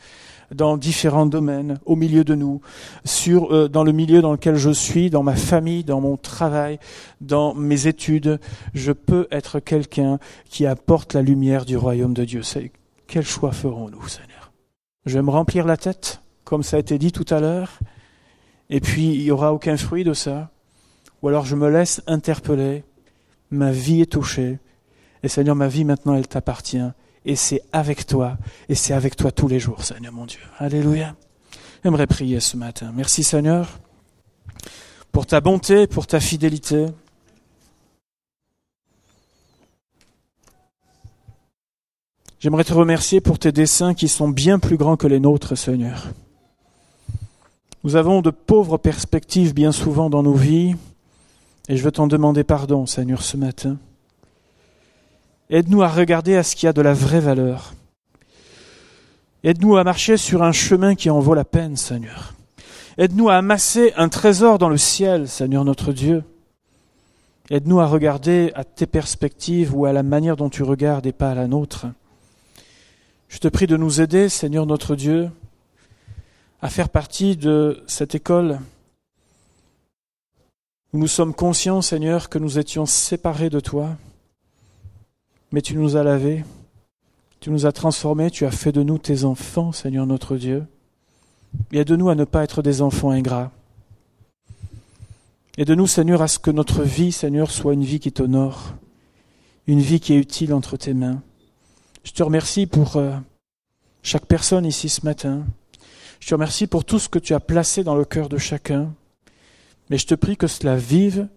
dans 0.54 0.78
différents 0.78 1.26
domaines, 1.26 1.80
au 1.86 1.98
milieu 1.98 2.24
de 2.24 2.34
nous, 2.34 2.62
sur, 3.04 3.54
euh, 3.54 3.68
dans 3.68 3.84
le 3.84 3.92
milieu 3.92 4.22
dans 4.22 4.32
lequel 4.32 4.56
je 4.56 4.70
suis, 4.70 5.10
dans 5.10 5.24
ma 5.24 5.36
famille, 5.36 5.84
dans 5.84 6.00
mon 6.00 6.16
travail, 6.16 6.80
dans 7.20 7.54
mes 7.56 7.88
études. 7.88 8.40
Je 8.74 8.94
peux 8.94 9.28
être 9.32 9.60
quelqu'un 9.60 10.18
qui 10.50 10.66
apporte 10.66 11.14
la 11.14 11.22
lumière 11.22 11.66
du 11.66 11.76
royaume 11.76 12.14
de 12.14 12.24
Dieu. 12.24 12.42
Quel 13.08 13.26
choix 13.26 13.52
ferons-nous, 13.52 14.08
Seigneur? 14.08 14.52
Je 15.06 15.14
vais 15.16 15.22
me 15.22 15.30
remplir 15.30 15.66
la 15.66 15.78
tête, 15.78 16.22
comme 16.44 16.64
ça 16.64 16.78
a 16.78 16.80
été 16.80 16.98
dit 16.98 17.12
tout 17.12 17.26
à 17.30 17.40
l'heure, 17.40 17.80
et 18.70 18.80
puis 18.80 19.14
il 19.14 19.24
n'y 19.24 19.32
aura 19.32 19.54
aucun 19.54 19.78
fruit 19.78 20.04
de 20.04 20.14
ça. 20.14 20.52
Ou 21.22 21.28
alors 21.28 21.46
je 21.46 21.56
me 21.56 21.70
laisse 21.70 22.02
interpeller, 22.08 22.84
ma 23.52 23.72
vie 23.72 24.02
est 24.02 24.12
touchée, 24.12 24.60
et 25.24 25.28
Seigneur, 25.28 25.56
ma 25.56 25.68
vie 25.68 25.86
maintenant, 25.86 26.16
elle 26.16 26.28
t'appartient 26.28 26.82
et 27.26 27.36
c'est 27.36 27.64
avec 27.74 28.06
toi, 28.06 28.38
et 28.70 28.76
c'est 28.76 28.94
avec 28.94 29.16
toi 29.16 29.32
tous 29.32 29.48
les 29.48 29.60
jours, 29.60 29.84
Seigneur 29.84 30.14
mon 30.14 30.26
Dieu. 30.26 30.40
Alléluia. 30.60 31.16
J'aimerais 31.84 32.08
prier 32.08 32.40
ce 32.40 32.56
matin. 32.56 32.92
Merci 32.94 33.24
Seigneur 33.24 33.80
pour 35.12 35.26
ta 35.26 35.42
bonté, 35.42 35.88
pour 35.88 36.08
ta 36.08 36.20
fidélité. 36.20 36.86
J'aimerais 42.46 42.64
te 42.64 42.74
remercier 42.76 43.22
pour 43.22 43.40
tes 43.40 43.52
desseins 43.52 43.96
qui 43.96 44.08
sont 44.08 44.30
bien 44.30 44.60
plus 44.60 44.78
grands 44.78 44.98
que 44.98 45.08
les 45.08 45.20
nôtres, 45.20 45.58
Seigneur. 45.58 46.10
Nous 47.84 47.96
avons 47.96 48.22
de 48.22 48.30
pauvres 48.30 48.78
perspectives 48.78 49.56
bien 49.56 49.72
souvent 49.72 50.12
dans 50.12 50.22
nos 50.22 50.36
vies, 50.36 50.76
et 51.70 51.76
je 51.76 51.84
veux 51.84 51.92
t'en 51.92 52.06
demander 52.06 52.44
pardon, 52.44 52.86
Seigneur, 52.86 53.24
ce 53.24 53.36
matin. 53.36 53.78
Aide-nous 55.50 55.82
à 55.82 55.88
regarder 55.88 56.36
à 56.36 56.44
ce 56.44 56.56
qui 56.56 56.68
a 56.68 56.74
de 56.74 56.84
la 56.84 56.94
vraie 56.94 57.20
valeur. 57.20 57.74
Aide-nous 59.44 59.78
à 59.78 59.84
marcher 59.84 60.16
sur 60.16 60.44
un 60.44 60.52
chemin 60.52 60.94
qui 60.94 61.10
en 61.10 61.22
vaut 61.22 61.34
la 61.34 61.46
peine, 61.46 61.76
Seigneur. 61.76 62.36
Aide-nous 63.00 63.28
à 63.28 63.38
amasser 63.38 63.92
un 63.98 64.08
trésor 64.08 64.60
dans 64.60 64.70
le 64.70 64.78
ciel, 64.78 65.28
Seigneur 65.28 65.66
notre 65.66 65.94
Dieu. 65.94 66.24
Aide-nous 67.50 67.80
à 67.80 67.88
regarder 67.88 68.52
à 68.54 68.64
tes 68.64 68.86
perspectives 68.86 69.76
ou 69.76 69.88
à 69.88 69.94
la 69.94 70.04
manière 70.04 70.38
dont 70.38 70.50
tu 70.52 70.62
regardes 70.62 71.08
et 71.08 71.12
pas 71.12 71.32
à 71.32 71.34
la 71.34 71.48
nôtre. 71.48 71.88
Je 73.28 73.40
te 73.40 73.48
prie 73.48 73.68
de 73.68 73.78
nous 73.78 74.02
aider, 74.02 74.30
Seigneur 74.30 74.66
notre 74.66 74.96
Dieu, 74.96 75.30
à 76.62 76.70
faire 76.70 76.90
partie 76.90 77.36
de 77.36 77.84
cette 77.88 78.16
école 78.16 78.60
où 80.94 80.98
nous 80.98 81.08
sommes 81.08 81.34
conscients, 81.34 81.82
Seigneur, 81.82 82.30
que 82.30 82.40
nous 82.40 82.58
étions 82.58 82.86
séparés 82.86 83.50
de 83.50 83.60
toi, 83.60 83.98
mais 85.52 85.62
tu 85.62 85.76
nous 85.76 85.96
as 85.96 86.04
lavés, 86.04 86.46
tu 87.40 87.50
nous 87.50 87.66
as 87.66 87.72
transformés, 87.72 88.32
tu 88.32 88.46
as 88.46 88.52
fait 88.52 88.72
de 88.72 88.84
nous 88.84 88.98
tes 88.98 89.26
enfants, 89.26 89.72
Seigneur 89.72 90.06
notre 90.06 90.38
Dieu. 90.38 90.66
Aide-nous 91.72 92.10
à 92.10 92.16
ne 92.16 92.24
pas 92.24 92.44
être 92.44 92.62
des 92.62 92.82
enfants 92.82 93.12
ingrats. 93.12 93.52
Aide-nous, 95.58 95.88
Seigneur, 95.88 96.22
à 96.22 96.28
ce 96.28 96.40
que 96.40 96.52
notre 96.52 96.84
vie, 96.84 97.12
Seigneur, 97.12 97.52
soit 97.52 97.74
une 97.74 97.84
vie 97.84 98.00
qui 98.00 98.12
t'honore, 98.12 98.74
une 99.68 99.80
vie 99.80 100.00
qui 100.00 100.14
est 100.14 100.18
utile 100.18 100.54
entre 100.54 100.76
tes 100.76 100.94
mains. 100.94 101.22
Je 102.06 102.12
te 102.12 102.22
remercie 102.22 102.68
pour 102.68 102.98
euh, 102.98 103.18
chaque 104.04 104.28
personne 104.28 104.66
ici 104.66 104.90
ce 104.90 105.04
matin. 105.04 105.44
Je 106.20 106.28
te 106.28 106.36
remercie 106.36 106.68
pour 106.68 106.86
tout 106.86 107.00
ce 107.00 107.10
que 107.10 107.20
tu 107.20 107.34
as 107.34 107.40
placé 107.40 107.84
dans 107.84 107.96
le 107.96 108.06
cœur 108.06 108.30
de 108.30 108.38
chacun. 108.38 108.94
Mais 109.90 109.98
je 109.98 110.06
te 110.06 110.14
prie 110.14 110.38
que 110.38 110.46
cela 110.48 110.78
vive 110.78 111.28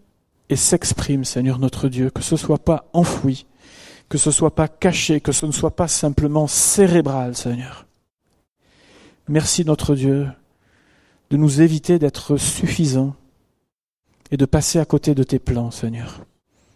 et 0.47 0.55
s'exprime, 0.55 1.25
Seigneur 1.25 1.57
notre 1.57 1.89
Dieu, 1.89 2.11
que 2.11 2.21
ce 2.21 2.35
ne 2.35 2.39
soit 2.39 2.59
pas 2.59 2.87
enfoui, 2.93 3.47
que 4.09 4.19
ce 4.19 4.29
ne 4.29 4.33
soit 4.33 4.53
pas 4.53 4.67
caché, 4.67 5.21
que 5.21 5.31
ce 5.31 5.47
ne 5.47 5.51
soit 5.51 5.75
pas 5.75 5.87
simplement 5.87 6.47
cérébral, 6.47 7.35
Seigneur. 7.35 7.87
Merci 9.27 9.65
notre 9.65 9.95
Dieu 9.95 10.27
de 11.31 11.37
nous 11.37 11.61
éviter 11.61 11.97
d'être 11.97 12.37
suffisants 12.37 13.15
et 14.29 14.37
de 14.37 14.45
passer 14.45 14.77
à 14.77 14.85
côté 14.85 15.15
de 15.15 15.23
tes 15.23 15.39
plans, 15.39 15.71
Seigneur. 15.71 16.21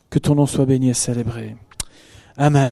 Que 0.09 0.19
ton 0.19 0.35
nom 0.35 0.47
soit 0.47 0.65
béni 0.65 0.89
et 0.89 0.95
célébré. 0.95 1.55
Amen. 2.37 2.69